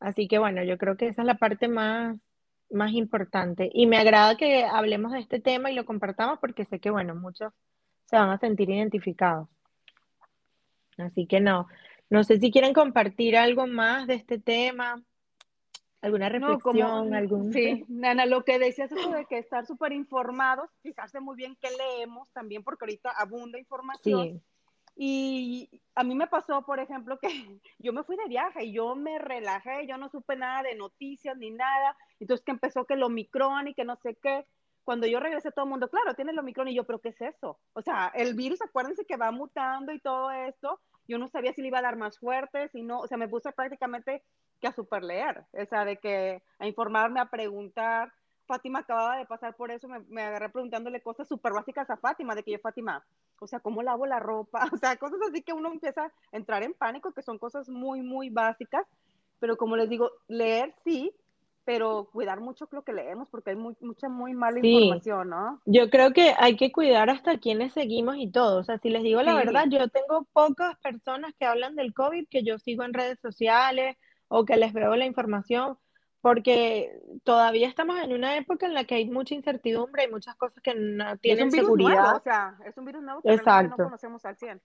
Así 0.00 0.28
que 0.28 0.38
bueno, 0.38 0.64
yo 0.64 0.78
creo 0.78 0.96
que 0.96 1.08
esa 1.08 1.22
es 1.22 1.26
la 1.26 1.36
parte 1.36 1.68
más, 1.68 2.16
más 2.72 2.92
importante. 2.92 3.70
Y 3.72 3.86
me 3.86 3.98
agrada 3.98 4.36
que 4.36 4.64
hablemos 4.64 5.12
de 5.12 5.20
este 5.20 5.40
tema 5.40 5.70
y 5.70 5.74
lo 5.74 5.84
compartamos 5.84 6.38
porque 6.38 6.64
sé 6.64 6.80
que, 6.80 6.90
bueno, 6.90 7.14
muchos 7.14 7.52
se 8.06 8.16
van 8.16 8.30
a 8.30 8.38
sentir 8.38 8.70
identificados. 8.70 9.48
Así 10.98 11.26
que 11.26 11.40
no, 11.40 11.68
no 12.10 12.24
sé 12.24 12.38
si 12.38 12.50
quieren 12.50 12.74
compartir 12.74 13.36
algo 13.36 13.66
más 13.66 14.06
de 14.06 14.14
este 14.14 14.38
tema, 14.38 15.02
alguna 16.02 16.28
reflexión, 16.28 17.14
algún... 17.14 17.52
Sí, 17.52 17.84
Nana, 17.88 18.26
lo 18.26 18.44
que 18.44 18.58
decías 18.58 18.90
es 18.92 19.10
de 19.10 19.24
que 19.26 19.38
estar 19.38 19.64
súper 19.66 19.92
informados, 19.92 20.68
fijarse 20.82 21.20
muy 21.20 21.36
bien 21.36 21.56
qué 21.60 21.68
leemos 21.70 22.28
también, 22.32 22.62
porque 22.62 22.84
ahorita 22.84 23.10
abunda 23.10 23.58
información. 23.58 24.42
Y 24.94 25.82
a 25.94 26.04
mí 26.04 26.14
me 26.14 26.26
pasó, 26.26 26.62
por 26.62 26.80
ejemplo, 26.80 27.18
que 27.18 27.28
yo 27.78 27.92
me 27.92 28.04
fui 28.04 28.16
de 28.16 28.28
viaje 28.28 28.64
y 28.64 28.72
yo 28.72 28.94
me 28.94 29.18
relajé, 29.18 29.86
yo 29.86 29.96
no 29.96 30.08
supe 30.08 30.36
nada 30.36 30.62
de 30.62 30.74
noticias 30.74 31.36
ni 31.36 31.50
nada. 31.50 31.96
Entonces 32.20 32.44
que 32.44 32.52
empezó 32.52 32.84
que 32.84 32.94
el 32.94 33.02
Omicron 33.02 33.68
y 33.68 33.74
que 33.74 33.84
no 33.84 33.96
sé 33.96 34.16
qué 34.22 34.46
cuando 34.84 35.06
yo 35.06 35.20
regresé 35.20 35.52
todo 35.52 35.64
el 35.64 35.70
mundo, 35.70 35.88
claro, 35.88 36.14
tiene 36.14 36.32
el 36.32 36.38
Omicron 36.38 36.68
y 36.68 36.74
yo, 36.74 36.84
pero 36.84 37.00
¿qué 37.00 37.10
es 37.10 37.20
eso? 37.20 37.60
O 37.72 37.82
sea, 37.82 38.10
el 38.14 38.34
virus, 38.34 38.60
acuérdense 38.62 39.04
que 39.04 39.16
va 39.16 39.30
mutando 39.30 39.92
y 39.92 40.00
todo 40.00 40.30
esto, 40.30 40.80
yo 41.06 41.18
no 41.18 41.28
sabía 41.28 41.52
si 41.52 41.62
le 41.62 41.68
iba 41.68 41.78
a 41.78 41.82
dar 41.82 41.96
más 41.96 42.18
fuerte, 42.18 42.68
si 42.68 42.82
no, 42.82 43.00
o 43.00 43.06
sea, 43.06 43.18
me 43.18 43.28
puse 43.28 43.52
prácticamente 43.52 44.24
que 44.60 44.68
a 44.68 44.72
super 44.72 45.02
leer, 45.02 45.44
o 45.52 45.66
sea, 45.66 45.84
de 45.84 45.98
que 45.98 46.42
a 46.58 46.66
informarme, 46.66 47.20
a 47.20 47.30
preguntar. 47.30 48.12
Fátima 48.52 48.80
acababa 48.80 49.16
de 49.16 49.24
pasar 49.24 49.56
por 49.56 49.70
eso, 49.70 49.88
me, 49.88 50.00
me 50.10 50.20
agarré 50.20 50.50
preguntándole 50.50 51.00
cosas 51.00 51.26
súper 51.26 51.54
básicas 51.54 51.88
a 51.88 51.96
Fátima, 51.96 52.34
de 52.34 52.42
que 52.42 52.52
yo, 52.52 52.58
Fátima, 52.58 53.02
o 53.38 53.46
sea, 53.46 53.60
¿cómo 53.60 53.82
lavo 53.82 54.04
la 54.04 54.18
ropa? 54.18 54.60
O 54.74 54.76
sea, 54.76 54.96
cosas 54.96 55.20
así 55.26 55.40
que 55.40 55.54
uno 55.54 55.72
empieza 55.72 56.04
a 56.04 56.12
entrar 56.32 56.62
en 56.62 56.74
pánico, 56.74 57.12
que 57.12 57.22
son 57.22 57.38
cosas 57.38 57.70
muy, 57.70 58.02
muy 58.02 58.28
básicas, 58.28 58.86
pero 59.38 59.56
como 59.56 59.74
les 59.76 59.88
digo, 59.88 60.10
leer 60.28 60.74
sí, 60.84 61.14
pero 61.64 62.10
cuidar 62.12 62.40
mucho 62.40 62.68
lo 62.72 62.82
que 62.82 62.92
leemos 62.92 63.26
porque 63.30 63.50
hay 63.50 63.56
mucha 63.56 64.10
muy 64.10 64.34
mala 64.34 64.58
información, 64.58 65.30
¿no? 65.30 65.60
Yo 65.64 65.88
creo 65.88 66.12
que 66.12 66.34
hay 66.36 66.56
que 66.56 66.72
cuidar 66.72 67.08
hasta 67.08 67.38
quienes 67.38 67.72
seguimos 67.72 68.16
y 68.18 68.30
todo. 68.30 68.58
O 68.58 68.64
sea, 68.64 68.76
si 68.78 68.90
les 68.90 69.02
digo 69.02 69.22
la 69.22 69.34
verdad, 69.34 69.64
yo 69.70 69.88
tengo 69.88 70.26
pocas 70.34 70.76
personas 70.80 71.32
que 71.38 71.46
hablan 71.46 71.74
del 71.74 71.94
COVID 71.94 72.28
que 72.28 72.42
yo 72.42 72.58
sigo 72.58 72.84
en 72.84 72.92
redes 72.92 73.18
sociales 73.20 73.96
o 74.28 74.44
que 74.44 74.56
les 74.56 74.72
veo 74.72 74.94
la 74.96 75.06
información, 75.06 75.78
porque 76.22 77.02
todavía 77.24 77.68
estamos 77.68 77.98
en 77.98 78.12
una 78.12 78.36
época 78.36 78.66
en 78.66 78.74
la 78.74 78.84
que 78.84 78.94
hay 78.94 79.10
mucha 79.10 79.34
incertidumbre 79.34 80.04
y 80.04 80.08
muchas 80.08 80.36
cosas 80.36 80.62
que 80.62 80.72
no 80.74 81.18
tienen 81.18 81.48
es 81.48 81.54
un 81.54 81.60
seguridad. 81.60 81.90
Virus 81.90 82.02
nuevo, 82.04 82.16
o 82.16 82.22
sea, 82.22 82.58
es 82.64 82.78
un 82.78 82.84
virus 82.84 83.02
nuevo 83.02 83.20
que 83.20 83.36
no 83.36 83.76
conocemos 83.76 84.24
al 84.24 84.36
100. 84.36 84.62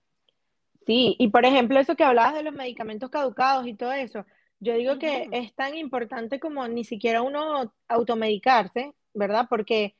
Sí, 0.85 1.15
y 1.19 1.27
por 1.29 1.45
ejemplo, 1.45 1.79
eso 1.79 1.95
que 1.95 2.03
hablabas 2.03 2.35
de 2.35 2.43
los 2.43 2.53
medicamentos 2.53 3.09
caducados 3.09 3.67
y 3.67 3.73
todo 3.73 3.91
eso, 3.91 4.23
yo 4.59 4.75
digo 4.75 4.99
que 4.99 5.27
es 5.31 5.53
tan 5.55 5.75
importante 5.75 6.39
como 6.39 6.67
ni 6.67 6.83
siquiera 6.83 7.23
uno 7.23 7.73
automedicarse, 7.87 8.93
¿verdad? 9.15 9.47
Porque, 9.49 9.95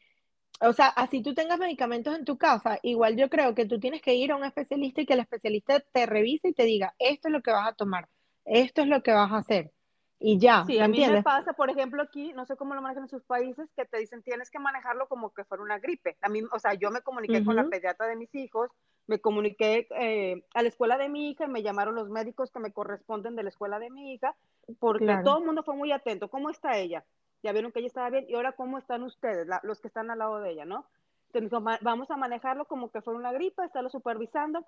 o 0.61 0.73
sea, 0.73 0.87
así 0.87 1.23
tú 1.23 1.33
tengas 1.33 1.57
medicamentos 1.57 2.15
en 2.15 2.23
tu 2.23 2.37
casa, 2.37 2.79
igual 2.83 3.17
yo 3.17 3.29
creo 3.29 3.55
que 3.55 3.65
tú 3.65 3.79
tienes 3.79 4.01
que 4.03 4.13
ir 4.13 4.31
a 4.31 4.35
un 4.35 4.45
especialista 4.45 5.01
y 5.01 5.07
que 5.07 5.13
el 5.13 5.21
especialista 5.21 5.79
te 5.79 6.05
revise 6.05 6.49
y 6.49 6.53
te 6.53 6.63
diga, 6.63 6.93
esto 6.99 7.29
es 7.29 7.31
lo 7.31 7.41
que 7.41 7.51
vas 7.51 7.67
a 7.67 7.73
tomar, 7.73 8.07
esto 8.45 8.83
es 8.83 8.87
lo 8.87 9.01
que 9.01 9.11
vas 9.11 9.31
a 9.31 9.37
hacer. 9.37 9.71
Y 10.19 10.39
ya, 10.39 10.63
sí, 10.65 10.80
a 10.80 10.88
mí 10.88 11.06
me 11.06 11.21
pasa, 11.21 11.53
por 11.53 11.69
ejemplo, 11.69 12.01
aquí, 12.01 12.34
no 12.34 12.45
sé 12.45 12.56
cómo 12.56 12.73
lo 12.73 12.82
manejan 12.82 13.03
en 13.03 13.10
sus 13.10 13.23
países, 13.23 13.69
que 13.75 13.86
te 13.86 13.99
dicen 13.99 14.23
tienes 14.23 14.49
que 14.49 14.58
manejarlo 14.58 15.08
como 15.08 15.32
que 15.32 15.43
fuera 15.43 15.63
una 15.63 15.77
gripe. 15.77 16.17
A 16.21 16.30
mí, 16.30 16.41
o 16.51 16.60
sea, 16.60 16.73
yo 16.73 16.89
me 16.89 17.01
comuniqué 17.01 17.45
con 17.45 17.56
la 17.56 17.65
pediatra 17.65 18.08
de 18.08 18.15
mis 18.15 18.34
hijos, 18.34 18.71
me 19.06 19.19
comuniqué 19.19 19.88
eh, 19.91 20.43
a 20.56 20.63
la 20.63 20.69
escuela 20.69 20.97
de 20.97 21.08
mi 21.08 21.30
hija, 21.30 21.47
me 21.47 21.62
llamaron 21.62 21.93
los 21.93 22.10
médicos 22.10 22.51
que 22.51 22.60
me 22.60 22.71
corresponden 22.73 23.36
de 23.36 23.43
la 23.43 23.49
escuela 23.49 23.77
de 23.77 23.91
mi 23.91 24.13
hija, 24.13 24.36
porque 24.80 25.19
todo 25.23 25.38
el 25.38 25.45
mundo 25.45 25.62
fue 25.62 25.75
muy 25.75 25.91
atento. 25.91 26.30
¿Cómo 26.30 26.49
está 26.49 26.77
ella? 26.77 27.06
Ya 27.43 27.51
vieron 27.51 27.71
que 27.71 27.80
ella 27.80 27.88
estaba 27.88 28.10
bien, 28.10 28.25
y 28.27 28.34
ahora 28.34 28.53
¿cómo 28.53 28.80
están 28.80 29.03
ustedes, 29.03 29.47
los 29.62 29.80
que 29.82 29.88
están 29.88 30.10
al 30.10 30.17
lado 30.17 30.39
de 30.39 30.49
ella, 30.51 30.65
no? 30.65 30.88
Entonces 31.32 31.80
vamos 31.82 32.10
a 32.10 32.17
manejarlo 32.17 32.65
como 32.65 32.89
que 32.89 33.01
fuera 33.01 33.19
una 33.19 33.32
gripe, 33.34 33.63
estarlo 33.63 33.89
supervisando. 33.89 34.65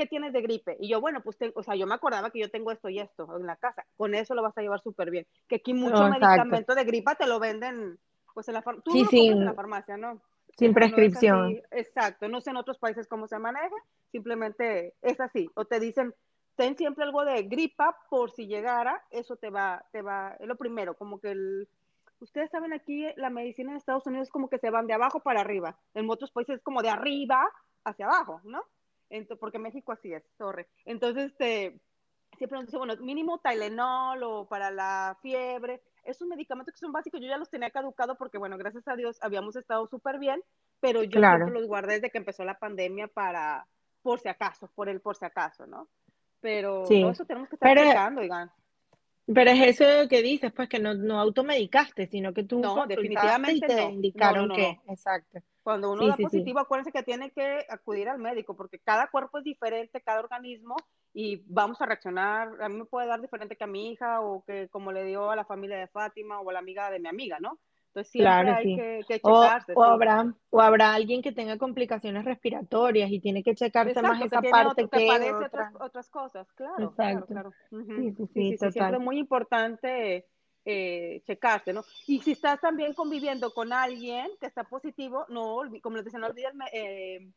¿Qué 0.00 0.06
tienes 0.06 0.32
de 0.32 0.40
gripe? 0.40 0.78
Y 0.80 0.88
yo, 0.88 0.98
bueno, 0.98 1.20
pues, 1.20 1.36
o 1.54 1.62
sea, 1.62 1.74
yo 1.74 1.86
me 1.86 1.92
acordaba 1.92 2.30
que 2.30 2.40
yo 2.40 2.50
tengo 2.50 2.72
esto 2.72 2.88
y 2.88 2.98
esto 3.00 3.36
en 3.36 3.46
la 3.46 3.56
casa. 3.56 3.84
Con 3.98 4.14
eso 4.14 4.34
lo 4.34 4.40
vas 4.40 4.56
a 4.56 4.62
llevar 4.62 4.80
súper 4.80 5.10
bien. 5.10 5.26
Que 5.46 5.56
aquí 5.56 5.74
mucho 5.74 6.08
medicamento 6.08 6.74
de 6.74 6.84
gripa 6.84 7.16
te 7.16 7.26
lo 7.26 7.38
venden, 7.38 7.98
pues 8.32 8.48
en 8.48 8.54
la, 8.54 8.62
tú 8.82 8.92
en 9.12 9.44
la 9.44 9.52
farmacia, 9.52 9.98
¿no? 9.98 10.22
Sin 10.56 10.72
prescripción. 10.72 11.60
exacto, 11.70 12.28
no 12.28 12.40
sé 12.40 12.48
en 12.48 12.56
otros 12.56 12.78
países 12.78 13.06
cómo 13.08 13.28
se 13.28 13.38
maneja, 13.38 13.76
simplemente 14.10 14.94
es 15.02 15.20
así. 15.20 15.50
O 15.52 15.66
te 15.66 15.78
dicen, 15.78 16.14
ten 16.56 16.78
siempre 16.78 17.04
algo 17.04 17.26
de 17.26 17.42
gripa 17.42 17.98
por 18.08 18.30
si 18.30 18.46
llegara, 18.46 19.04
eso 19.10 19.36
te 19.36 19.50
va, 19.50 19.84
te 19.92 20.00
va, 20.00 20.34
es 20.40 20.46
lo 20.46 20.56
primero, 20.56 20.94
como 20.94 21.20
que 21.20 21.32
el, 21.32 21.68
ustedes 22.20 22.50
saben 22.50 22.72
aquí 22.72 23.06
la 23.16 23.28
medicina 23.28 23.72
en 23.72 23.76
Estados 23.76 24.06
Unidos 24.06 24.28
es 24.28 24.32
como 24.32 24.48
que 24.48 24.58
se 24.58 24.70
van 24.70 24.86
de 24.86 24.94
abajo 24.94 25.20
para 25.20 25.42
arriba, 25.42 25.76
en 25.92 26.08
otros 26.08 26.30
países 26.30 26.56
es 26.56 26.62
como 26.62 26.80
de 26.80 26.88
arriba 26.88 27.46
hacia 27.84 28.06
abajo, 28.06 28.40
¿no? 28.44 28.62
Entonces, 29.10 29.38
porque 29.38 29.58
México 29.58 29.92
así 29.92 30.12
es, 30.12 30.24
torre. 30.38 30.68
Entonces, 30.84 31.32
este, 31.32 31.80
siempre 32.38 32.58
nos 32.58 32.66
dice, 32.66 32.78
bueno, 32.78 32.96
mínimo 32.96 33.38
Tylenol 33.38 34.22
o 34.22 34.48
para 34.48 34.70
la 34.70 35.18
fiebre, 35.20 35.82
esos 36.04 36.26
medicamentos 36.26 36.72
que 36.72 36.80
son 36.80 36.92
básicos, 36.92 37.20
yo 37.20 37.28
ya 37.28 37.36
los 37.36 37.50
tenía 37.50 37.70
caducado 37.70 38.16
porque, 38.16 38.38
bueno, 38.38 38.56
gracias 38.56 38.86
a 38.88 38.96
Dios 38.96 39.18
habíamos 39.20 39.56
estado 39.56 39.86
súper 39.86 40.18
bien, 40.18 40.42
pero 40.80 41.02
yo 41.02 41.20
siempre 41.20 41.50
los 41.50 41.66
guardé 41.66 41.94
desde 41.94 42.10
que 42.10 42.18
empezó 42.18 42.44
la 42.44 42.58
pandemia 42.58 43.08
para, 43.08 43.66
por 44.02 44.20
si 44.20 44.28
acaso, 44.28 44.70
por 44.74 44.88
el 44.88 45.00
por 45.00 45.16
si 45.16 45.24
acaso, 45.24 45.66
¿no? 45.66 45.88
Pero 46.40 46.84
todo 46.84 47.10
eso 47.10 47.24
tenemos 47.26 47.48
que 47.48 47.56
estar 47.56 47.74
pero, 47.74 48.20
oigan. 48.20 48.50
Pero 49.32 49.50
es 49.50 49.80
eso 49.80 50.08
que 50.08 50.22
dices, 50.22 50.52
pues 50.52 50.68
que 50.68 50.78
no, 50.78 50.94
no 50.94 51.20
automedicaste, 51.20 52.06
sino 52.06 52.32
que 52.32 52.44
tú 52.44 52.60
no, 52.60 52.86
definitivamente 52.86 53.66
te 53.66 53.82
indicaron 53.82 54.50
que, 54.50 54.80
exacto. 54.88 55.40
Cuando 55.62 55.92
uno 55.92 56.06
da 56.06 56.16
positivo, 56.16 56.58
acuérdense 56.58 56.92
que 56.92 57.02
tiene 57.02 57.30
que 57.32 57.66
acudir 57.68 58.08
al 58.08 58.18
médico, 58.18 58.56
porque 58.56 58.78
cada 58.78 59.08
cuerpo 59.10 59.38
es 59.38 59.44
diferente, 59.44 60.00
cada 60.00 60.20
organismo, 60.20 60.76
y 61.12 61.42
vamos 61.46 61.80
a 61.80 61.86
reaccionar, 61.86 62.48
a 62.62 62.68
mí 62.68 62.76
me 62.78 62.84
puede 62.86 63.06
dar 63.08 63.20
diferente 63.20 63.56
que 63.56 63.64
a 63.64 63.66
mi 63.66 63.90
hija 63.92 64.20
o 64.22 64.42
que 64.46 64.68
como 64.68 64.90
le 64.92 65.04
dio 65.04 65.30
a 65.30 65.36
la 65.36 65.44
familia 65.44 65.76
de 65.78 65.88
Fátima 65.88 66.40
o 66.40 66.48
a 66.48 66.52
la 66.52 66.60
amiga 66.60 66.90
de 66.90 66.98
mi 67.00 67.08
amiga, 67.08 67.38
¿no? 67.40 67.58
Entonces 67.88 68.10
siempre 68.12 68.32
Claro, 68.32 68.54
hay 68.54 68.64
sí. 68.64 68.76
que, 68.76 69.00
que 69.08 69.20
O, 69.22 69.28
checarse. 69.34 69.74
o 69.74 69.82
sí. 69.84 69.90
habrá, 69.90 70.34
o 70.50 70.60
habrá 70.60 70.94
alguien 70.94 71.22
que 71.22 71.32
tenga 71.32 71.58
complicaciones 71.58 72.24
respiratorias 72.24 73.10
y 73.10 73.20
tiene 73.20 73.42
que 73.42 73.54
checarse 73.54 74.00
más 74.00 74.12
Exacto, 74.12 74.26
esa 74.26 74.36
que 74.36 74.42
tiene 74.42 74.50
parte 74.50 74.82
otro- 74.82 74.90
que 74.90 74.98
que 75.00 75.06
padece 75.08 75.30
otra. 75.32 75.46
otras, 75.46 75.74
otras 75.80 76.08
cosas, 76.10 76.52
claro, 76.54 76.76
claro, 76.76 76.86
Exacto. 76.86 77.26
claro. 77.26 77.54
Ujú. 77.72 77.84
Sí, 77.96 78.12
sí, 78.12 78.12
sí, 78.16 78.16
Sí, 78.16 78.28
sí, 78.34 78.50
sí, 78.52 78.58
siempre 78.58 78.72
total. 78.72 78.94
es 78.94 79.00
muy 79.00 79.18
importante 79.18 80.26
eh, 80.64 81.22
checarse, 81.26 81.72
¿no? 81.72 81.84
Y 82.06 82.20
si 82.20 82.32
estás 82.32 82.60
también 82.60 82.94
conviviendo 82.94 83.52
con 83.52 83.72
alguien 83.72 84.28
que 84.40 84.46
está 84.46 84.64
positivo, 84.64 85.24
no, 85.28 85.62
como 85.82 85.96
les 85.96 86.04
decía, 86.04 86.20
no 86.20 86.26
olviden 86.26 86.58
eh, 86.72 87.30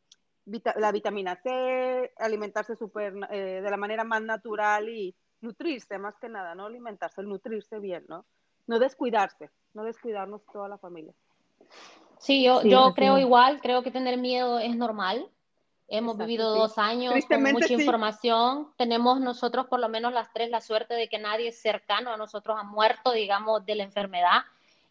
vita- 0.46 0.76
la 0.78 0.92
vitamina 0.92 1.36
C, 1.42 2.14
alimentarse 2.18 2.76
súper, 2.76 3.14
eh, 3.32 3.62
de 3.62 3.70
la 3.72 3.78
manera 3.78 4.04
más 4.04 4.22
natural 4.22 4.90
y 4.90 5.16
nutrirse 5.42 5.98
más 5.98 6.16
que 6.20 6.30
nada, 6.30 6.56
no 6.56 6.66
alimentarse, 6.66 7.22
nutrirse 7.24 7.80
bien, 7.80 8.06
¿no? 8.08 8.26
No 8.68 8.80
descuidarse, 8.80 9.50
no 9.74 9.84
descuidarnos 9.84 10.42
toda 10.52 10.70
la 10.70 10.78
familia. 10.78 11.14
Sí, 12.20 12.44
yo, 12.44 12.62
Sí, 12.62 12.70
yo 12.70 12.94
creo 12.94 13.18
igual, 13.18 13.60
creo 13.62 13.84
que 13.84 13.92
tener 13.92 14.18
miedo 14.18 14.60
es 14.60 14.76
normal. 14.78 15.30
Hemos 15.96 16.14
Exacto, 16.16 16.28
vivido 16.28 16.54
sí. 16.54 16.60
dos 16.60 16.78
años 16.80 17.14
con 17.30 17.44
mucha 17.44 17.68
sí. 17.68 17.74
información. 17.76 18.70
Tenemos 18.78 19.20
nosotros, 19.20 19.68
por 19.68 19.80
lo 19.80 19.90
menos 19.90 20.12
las 20.12 20.34
tres, 20.34 20.50
la 20.50 20.60
suerte 20.60 20.96
de 20.96 21.08
que 21.08 21.20
nadie 21.20 21.52
cercano 21.52 22.12
a 22.12 22.18
nosotros 22.18 22.58
ha 22.60 22.64
muerto, 22.64 23.12
digamos, 23.12 23.64
de 23.64 23.76
la 23.76 23.84
enfermedad. 23.84 24.42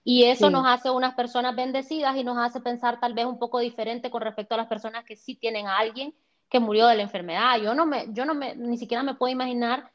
Y 0.05 0.25
eso 0.27 0.47
Sí. 0.47 0.53
nos 0.53 0.65
hace 0.65 0.91
unas 0.91 1.15
personas 1.15 1.57
bendecidas 1.57 2.17
y 2.17 2.23
nos 2.23 2.39
hace 2.39 2.61
pensar 2.61 3.01
tal 3.01 3.15
vez 3.15 3.27
un 3.27 3.41
poco 3.41 3.59
diferente 3.59 4.11
con 4.11 4.23
respecto 4.23 4.55
a 4.55 4.59
las 4.59 4.69
personas 4.69 5.05
que 5.05 5.17
sí 5.17 5.35
tienen 5.35 5.67
a 5.67 5.79
alguien 5.79 6.15
que 6.49 6.61
murió 6.61 6.87
de 6.87 6.95
la 6.95 7.03
enfermedad. 7.03 7.57
Yo 7.61 7.75
no 7.75 7.85
me, 7.85 8.07
yo 8.13 8.25
no 8.25 8.35
me, 8.35 8.55
ni 8.55 8.77
siquiera 8.79 9.03
me 9.03 9.15
puedo 9.15 9.33
imaginar 9.33 9.91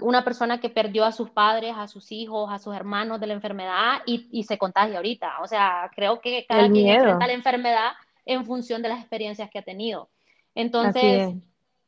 una 0.00 0.22
persona 0.22 0.60
que 0.60 0.70
perdió 0.70 1.04
a 1.04 1.10
sus 1.10 1.30
padres, 1.30 1.74
a 1.76 1.88
sus 1.88 2.12
hijos, 2.12 2.48
a 2.52 2.60
sus 2.60 2.76
hermanos 2.76 3.18
de 3.20 3.26
la 3.26 3.34
enfermedad 3.34 4.02
y, 4.06 4.28
y 4.30 4.44
se 4.44 4.56
contagia 4.56 4.96
ahorita. 4.98 5.40
O 5.42 5.48
sea, 5.48 5.90
creo 5.96 6.20
que 6.20 6.46
cada 6.46 6.66
El 6.66 6.72
quien 6.72 6.84
miedo. 6.84 6.98
enfrenta 7.02 7.26
la 7.26 7.32
enfermedad 7.32 7.92
en 8.24 8.44
función 8.44 8.82
de 8.82 8.88
las 8.90 9.00
experiencias 9.00 9.50
que 9.50 9.58
ha 9.58 9.62
tenido. 9.62 10.08
Entonces, 10.54 11.28
es. 11.28 11.34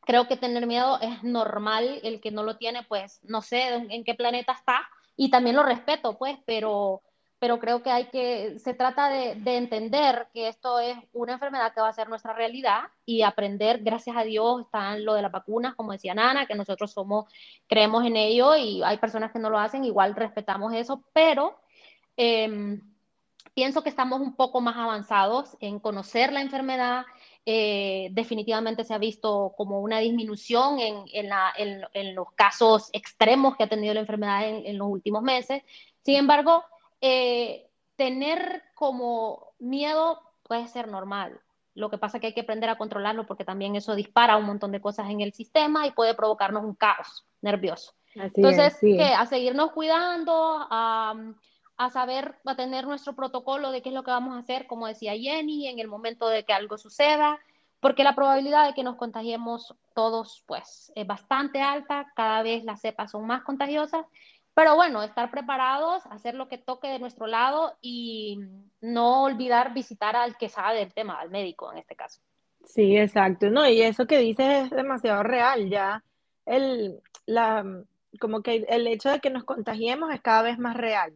creo 0.01 0.27
que 0.27 0.37
tener 0.37 0.67
miedo 0.67 0.99
es 1.01 1.23
normal. 1.23 1.99
El 2.03 2.21
que 2.21 2.31
no 2.31 2.43
lo 2.43 2.57
tiene, 2.57 2.83
pues 2.83 3.19
no 3.23 3.41
sé 3.41 3.75
en, 3.75 3.91
en 3.91 4.03
qué 4.03 4.13
planeta 4.15 4.53
está 4.53 4.87
y 5.17 5.29
también 5.29 5.55
lo 5.55 5.63
respeto, 5.63 6.17
pues, 6.17 6.37
pero, 6.45 7.01
pero 7.39 7.59
creo 7.59 7.81
que 7.81 7.89
hay 7.89 8.05
que, 8.05 8.59
se 8.59 8.75
trata 8.75 9.09
de, 9.09 9.35
de 9.35 9.57
entender 9.57 10.27
que 10.31 10.47
esto 10.47 10.79
es 10.79 10.95
una 11.11 11.33
enfermedad 11.33 11.73
que 11.73 11.81
va 11.81 11.89
a 11.89 11.93
ser 11.93 12.07
nuestra 12.07 12.33
realidad 12.33 12.83
y 13.03 13.23
aprender, 13.23 13.79
gracias 13.83 14.15
a 14.15 14.23
Dios, 14.23 14.61
están 14.61 15.03
lo 15.03 15.15
de 15.15 15.23
las 15.23 15.31
vacunas, 15.31 15.73
como 15.73 15.91
decía 15.91 16.13
Nana, 16.13 16.45
que 16.45 16.53
nosotros 16.53 16.91
somos, 16.91 17.25
creemos 17.67 18.05
en 18.05 18.15
ello 18.15 18.55
y 18.55 18.83
hay 18.83 18.97
personas 18.99 19.31
que 19.31 19.39
no 19.39 19.49
lo 19.49 19.57
hacen, 19.57 19.83
igual 19.83 20.15
respetamos 20.15 20.71
eso, 20.73 21.03
pero 21.13 21.59
eh, 22.15 22.79
pienso 23.55 23.81
que 23.81 23.89
estamos 23.89 24.21
un 24.21 24.35
poco 24.35 24.61
más 24.61 24.77
avanzados 24.77 25.57
en 25.59 25.79
conocer 25.79 26.31
la 26.31 26.41
enfermedad. 26.41 27.05
Eh, 27.49 28.09
definitivamente 28.11 28.83
se 28.83 28.93
ha 28.93 28.97
visto 28.97 29.53
como 29.55 29.79
una 29.79 29.99
disminución 29.99 30.81
en, 30.81 31.05
en, 31.13 31.29
la, 31.29 31.53
en, 31.55 31.81
en, 31.93 32.13
los 32.13 32.33
casos 32.33 32.89
extremos 32.91 33.55
que 33.55 33.63
ha 33.63 33.69
tenido 33.69 33.93
la 33.93 34.01
enfermedad 34.01 34.49
en, 34.49 34.65
en 34.65 34.77
los 34.77 34.89
últimos 34.89 35.23
meses. 35.23 35.63
Sin 36.03 36.15
embargo, 36.15 36.61
eh, 36.99 37.69
tener 37.95 38.63
como 38.75 39.53
miedo 39.59 40.19
puede 40.43 40.67
ser 40.67 40.89
normal. 40.89 41.39
Lo 41.73 41.89
que 41.89 41.97
pasa 41.97 42.17
es 42.17 42.21
que 42.21 42.27
hay 42.27 42.33
que 42.33 42.41
aprender 42.41 42.69
a 42.69 42.77
controlarlo 42.77 43.25
porque 43.25 43.45
también 43.45 43.77
eso 43.77 43.95
dispara 43.95 44.35
un 44.35 44.43
montón 44.43 44.73
de 44.73 44.81
cosas 44.81 45.09
en 45.09 45.21
el 45.21 45.31
sistema 45.31 45.87
y 45.87 45.91
puede 45.91 46.15
provocarnos 46.15 46.65
un 46.65 46.75
caos 46.75 47.25
nervioso. 47.41 47.93
Así 48.19 48.33
Entonces, 48.35 48.73
es, 48.73 48.79
sí. 48.79 48.97
¿qué? 48.97 49.05
a 49.05 49.25
seguirnos 49.25 49.71
cuidando, 49.71 50.67
a, 50.69 51.15
a, 51.77 51.89
saber, 51.89 52.35
a 52.45 52.55
tener 52.55 52.85
nuestro 52.85 53.15
protocolo 53.15 53.71
de 53.71 53.81
qué 53.81 53.89
es 53.89 53.95
lo 53.95 54.03
que 54.03 54.11
vamos 54.11 54.35
a 54.35 54.39
hacer, 54.39 54.67
como 54.67 54.87
decía 54.87 55.13
Jenny, 55.15 55.67
en 55.67 55.79
el 55.79 55.87
momento 55.87 56.27
de 56.27 56.43
que 56.43 56.53
algo 56.53 56.77
suceda, 56.77 57.39
porque 57.79 58.03
la 58.03 58.15
probabilidad 58.15 58.65
de 58.65 58.73
que 58.73 58.83
nos 58.83 58.95
contagiemos 58.95 59.75
todos, 59.93 60.43
pues, 60.47 60.91
es 60.95 61.05
bastante 61.05 61.61
alta, 61.61 62.11
cada 62.15 62.41
vez 62.41 62.63
las 62.63 62.81
cepas 62.81 63.11
son 63.11 63.27
más 63.27 63.43
contagiosas, 63.43 64.05
pero 64.55 64.75
bueno, 64.75 65.03
estar 65.03 65.29
preparados, 65.29 66.03
hacer 66.07 66.33
lo 66.33 66.47
que 66.47 66.57
toque 66.57 66.87
de 66.87 66.97
nuestro 66.97 67.27
lado 67.27 67.77
y 67.79 68.39
no 68.81 69.23
olvidar 69.23 69.75
visitar 69.75 70.15
al 70.15 70.35
que 70.35 70.49
sabe 70.49 70.79
del 70.79 70.93
tema, 70.95 71.19
al 71.19 71.29
médico 71.29 71.71
en 71.71 71.77
este 71.77 71.95
caso. 71.95 72.21
Sí, 72.65 72.97
exacto. 72.97 73.51
No, 73.51 73.69
y 73.69 73.83
eso 73.83 74.07
que 74.07 74.17
dices 74.17 74.65
es 74.65 74.69
demasiado 74.71 75.21
real. 75.21 75.69
Ya 75.69 76.03
el, 76.47 76.99
la, 77.27 77.63
como 78.19 78.41
que 78.41 78.65
el 78.67 78.87
hecho 78.87 79.11
de 79.11 79.19
que 79.19 79.29
nos 79.29 79.43
contagiemos 79.43 80.11
es 80.11 80.21
cada 80.21 80.41
vez 80.41 80.57
más 80.57 80.75
real, 80.75 81.13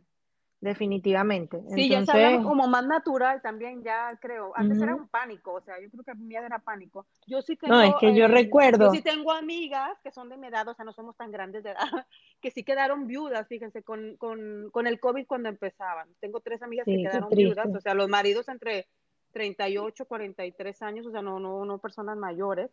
definitivamente. 0.61 1.59
Sí, 1.73 1.91
Entonces, 1.91 2.13
ya 2.13 2.27
habla 2.27 2.43
como 2.43 2.67
más 2.67 2.85
natural 2.85 3.41
también, 3.41 3.83
ya 3.83 4.17
creo. 4.21 4.53
Antes 4.55 4.79
era 4.79 4.95
un 4.95 5.07
pánico, 5.07 5.53
o 5.53 5.61
sea, 5.61 5.81
yo 5.81 5.89
creo 5.89 6.03
que 6.03 6.15
miedo 6.15 6.45
era 6.45 6.59
pánico. 6.59 7.07
Yo 7.25 7.41
sí 7.41 7.55
tengo, 7.57 7.73
no, 7.73 7.81
es 7.81 7.95
que 7.99 8.15
yo 8.15 8.25
eh, 8.25 8.27
recuerdo. 8.27 8.85
yo 8.85 8.91
sí 8.91 9.01
tengo 9.01 9.31
amigas 9.31 9.97
que 10.03 10.11
son 10.11 10.29
de 10.29 10.37
mi 10.37 10.47
edad, 10.47 10.67
o 10.67 10.73
sea, 10.75 10.85
no 10.85 10.93
somos 10.93 11.17
tan 11.17 11.31
grandes 11.31 11.63
de 11.63 11.71
edad, 11.71 11.79
que 12.41 12.51
sí 12.51 12.63
quedaron 12.63 13.07
viudas, 13.07 13.47
fíjense, 13.47 13.81
con, 13.83 14.15
con, 14.17 14.69
con 14.71 14.85
el 14.85 14.99
COVID 14.99 15.25
cuando 15.25 15.49
empezaban. 15.49 16.07
Tengo 16.19 16.39
tres 16.39 16.61
amigas 16.61 16.85
Sí, 16.85 16.95
que 16.95 17.09
quedaron 17.09 17.29
viudas, 17.29 17.67
o 17.75 17.81
sea, 17.81 17.95
los 17.95 18.07
maridos 18.07 18.47
entre 18.47 18.87
38, 19.31 20.05
43 20.05 20.81
años, 20.83 21.07
o 21.07 21.11
sea, 21.11 21.23
no, 21.23 21.39
no, 21.39 21.65
no 21.65 21.79
personas 21.79 22.17
mayores. 22.17 22.69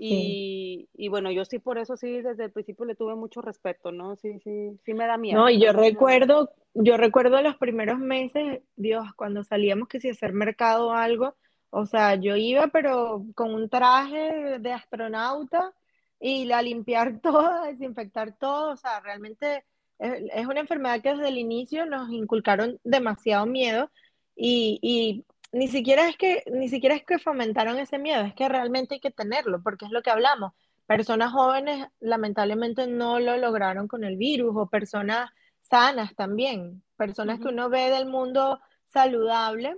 Y, 0.00 0.88
y 0.94 1.08
bueno, 1.08 1.30
yo 1.32 1.44
sí 1.44 1.58
por 1.58 1.76
eso 1.78 1.96
sí 1.96 2.22
desde 2.22 2.44
el 2.44 2.52
principio 2.52 2.84
le 2.84 2.94
tuve 2.94 3.16
mucho 3.16 3.42
respeto, 3.42 3.90
¿no? 3.90 4.14
Sí, 4.16 4.38
sí, 4.44 4.78
sí 4.84 4.94
me 4.94 5.06
da 5.06 5.16
miedo. 5.16 5.40
No, 5.40 5.50
y 5.50 5.60
yo 5.60 5.72
recuerdo, 5.72 6.50
yo 6.74 6.96
recuerdo 6.96 7.42
los 7.42 7.56
primeros 7.56 7.98
meses, 7.98 8.60
Dios, 8.76 9.04
cuando 9.16 9.42
salíamos 9.42 9.88
que 9.88 10.00
si 10.00 10.08
a 10.08 10.12
hacer 10.12 10.32
mercado 10.32 10.88
o 10.88 10.92
algo, 10.92 11.34
o 11.70 11.84
sea, 11.84 12.14
yo 12.14 12.36
iba 12.36 12.68
pero 12.68 13.24
con 13.34 13.54
un 13.54 13.68
traje 13.68 14.58
de 14.60 14.72
astronauta 14.72 15.74
y 16.20 16.50
a 16.52 16.62
limpiar 16.62 17.20
todo, 17.22 17.62
desinfectar 17.64 18.36
todo, 18.38 18.72
o 18.72 18.76
sea, 18.76 19.00
realmente 19.00 19.64
es, 19.98 20.12
es 20.32 20.46
una 20.46 20.60
enfermedad 20.60 21.02
que 21.02 21.10
desde 21.10 21.28
el 21.28 21.38
inicio 21.38 21.86
nos 21.86 22.10
inculcaron 22.10 22.78
demasiado 22.84 23.46
miedo 23.46 23.90
y, 24.36 24.78
y 24.80 25.24
ni 25.52 25.68
siquiera 25.68 26.08
es 26.08 26.16
que, 26.16 26.42
ni 26.50 26.68
siquiera 26.68 26.94
es 26.94 27.04
que 27.04 27.18
fomentaron 27.18 27.78
ese 27.78 27.98
miedo, 27.98 28.22
es 28.22 28.34
que 28.34 28.48
realmente 28.48 28.94
hay 28.94 29.00
que 29.00 29.10
tenerlo, 29.10 29.62
porque 29.62 29.86
es 29.86 29.90
lo 29.90 30.02
que 30.02 30.10
hablamos. 30.10 30.52
Personas 30.86 31.32
jóvenes 31.32 31.86
lamentablemente 32.00 32.86
no 32.86 33.18
lo 33.18 33.36
lograron 33.36 33.88
con 33.88 34.04
el 34.04 34.16
virus 34.16 34.54
o 34.56 34.68
personas 34.68 35.30
sanas 35.62 36.14
también, 36.14 36.82
personas 36.96 37.40
que 37.40 37.48
uno 37.48 37.68
ve 37.68 37.90
del 37.90 38.06
mundo 38.06 38.60
saludable 38.86 39.76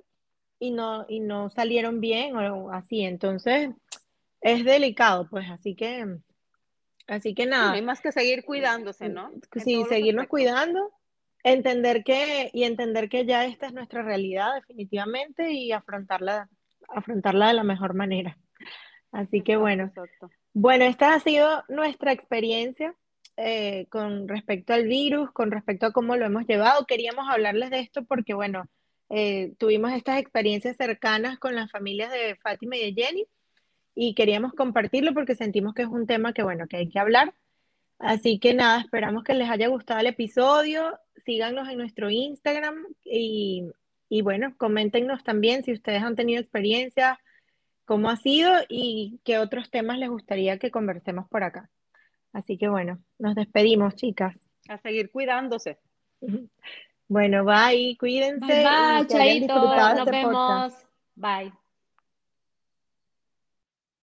y 0.58 0.70
no, 0.70 1.06
y 1.08 1.20
no 1.20 1.50
salieron 1.50 2.00
bien 2.00 2.36
o 2.36 2.70
así. 2.72 3.02
Entonces, 3.02 3.70
es 4.40 4.64
delicado, 4.64 5.28
pues, 5.28 5.50
así 5.50 5.74
que, 5.74 6.06
así 7.06 7.34
que 7.34 7.44
Sí, 7.44 7.48
no 7.48 7.56
nada, 7.56 7.72
hay 7.72 7.82
más 7.82 8.00
que 8.00 8.12
seguir 8.12 8.44
cuidándose, 8.44 9.08
¿no? 9.08 9.30
En 9.30 9.60
sí, 9.60 9.84
seguirnos 9.88 10.28
cuidando, 10.28 10.92
entender 11.42 12.04
que, 12.04 12.50
y 12.52 12.64
entender 12.64 13.08
que 13.08 13.26
ya 13.26 13.46
esta 13.46 13.66
es 13.66 13.72
nuestra 13.72 14.02
realidad 14.02 14.54
definitivamente 14.54 15.52
y 15.52 15.72
afrontarla, 15.72 16.48
afrontarla 16.88 17.48
de 17.48 17.54
la 17.54 17.64
mejor 17.64 17.94
manera. 17.94 18.38
Así 19.12 19.42
que 19.42 19.56
bueno. 19.56 19.84
exacto. 19.84 20.30
Bueno, 20.52 20.84
esta 20.84 21.14
ha 21.14 21.20
sido 21.20 21.64
nuestra 21.68 22.12
experiencia 22.12 22.94
eh, 23.36 23.86
con 23.90 24.28
respecto 24.28 24.72
al 24.72 24.86
virus, 24.86 25.30
con 25.32 25.50
respecto 25.50 25.86
a 25.86 25.92
cómo 25.92 26.16
lo 26.16 26.26
hemos 26.26 26.46
llevado. 26.46 26.86
Queríamos 26.86 27.26
hablarles 27.28 27.70
de 27.70 27.80
esto 27.80 28.04
porque, 28.04 28.34
bueno, 28.34 28.66
eh, 29.08 29.54
tuvimos 29.58 29.92
estas 29.92 30.18
experiencias 30.18 30.76
cercanas 30.76 31.38
con 31.38 31.54
las 31.54 31.70
familias 31.70 32.10
de 32.10 32.36
Fátima 32.36 32.76
y 32.76 32.92
de 32.92 33.02
Jenny 33.02 33.26
y 33.94 34.14
queríamos 34.14 34.52
compartirlo 34.52 35.14
porque 35.14 35.34
sentimos 35.34 35.74
que 35.74 35.82
es 35.82 35.88
un 35.88 36.06
tema 36.06 36.32
que, 36.32 36.42
bueno, 36.42 36.66
que 36.68 36.76
hay 36.76 36.88
que 36.88 36.98
hablar. 36.98 37.34
Así 38.00 38.38
que 38.38 38.54
nada, 38.54 38.80
esperamos 38.80 39.24
que 39.24 39.34
les 39.34 39.48
haya 39.48 39.68
gustado 39.68 40.00
el 40.00 40.06
episodio. 40.06 40.98
Síganos 41.24 41.68
en 41.68 41.78
nuestro 41.78 42.10
Instagram 42.10 42.86
y, 43.04 43.70
y 44.08 44.22
bueno, 44.22 44.54
coméntenos 44.56 45.22
también 45.22 45.62
si 45.62 45.72
ustedes 45.72 46.02
han 46.02 46.16
tenido 46.16 46.40
experiencias 46.40 47.18
cómo 47.84 48.08
ha 48.08 48.16
sido 48.16 48.52
y 48.68 49.20
qué 49.24 49.38
otros 49.38 49.70
temas 49.70 49.98
les 49.98 50.08
gustaría 50.08 50.58
que 50.58 50.70
conversemos 50.70 51.28
por 51.28 51.42
acá. 51.42 51.70
Así 52.32 52.56
que 52.56 52.68
bueno, 52.68 52.98
nos 53.18 53.34
despedimos, 53.34 53.96
chicas. 53.96 54.36
A 54.68 54.78
seguir 54.78 55.10
cuidándose. 55.10 55.78
Bueno, 57.12 57.44
bye, 57.44 57.96
cuídense 57.98 58.46
Bye 58.46 58.54
bye, 58.54 58.62
y 58.62 58.64
que 58.64 58.68
hayan 58.68 59.08
chaito, 59.08 59.54
disfrutado 59.54 59.96
nos 59.96 60.06
este 60.06 60.22
podcast. 60.22 60.76
vemos. 60.76 60.86
Bye. 61.16 61.59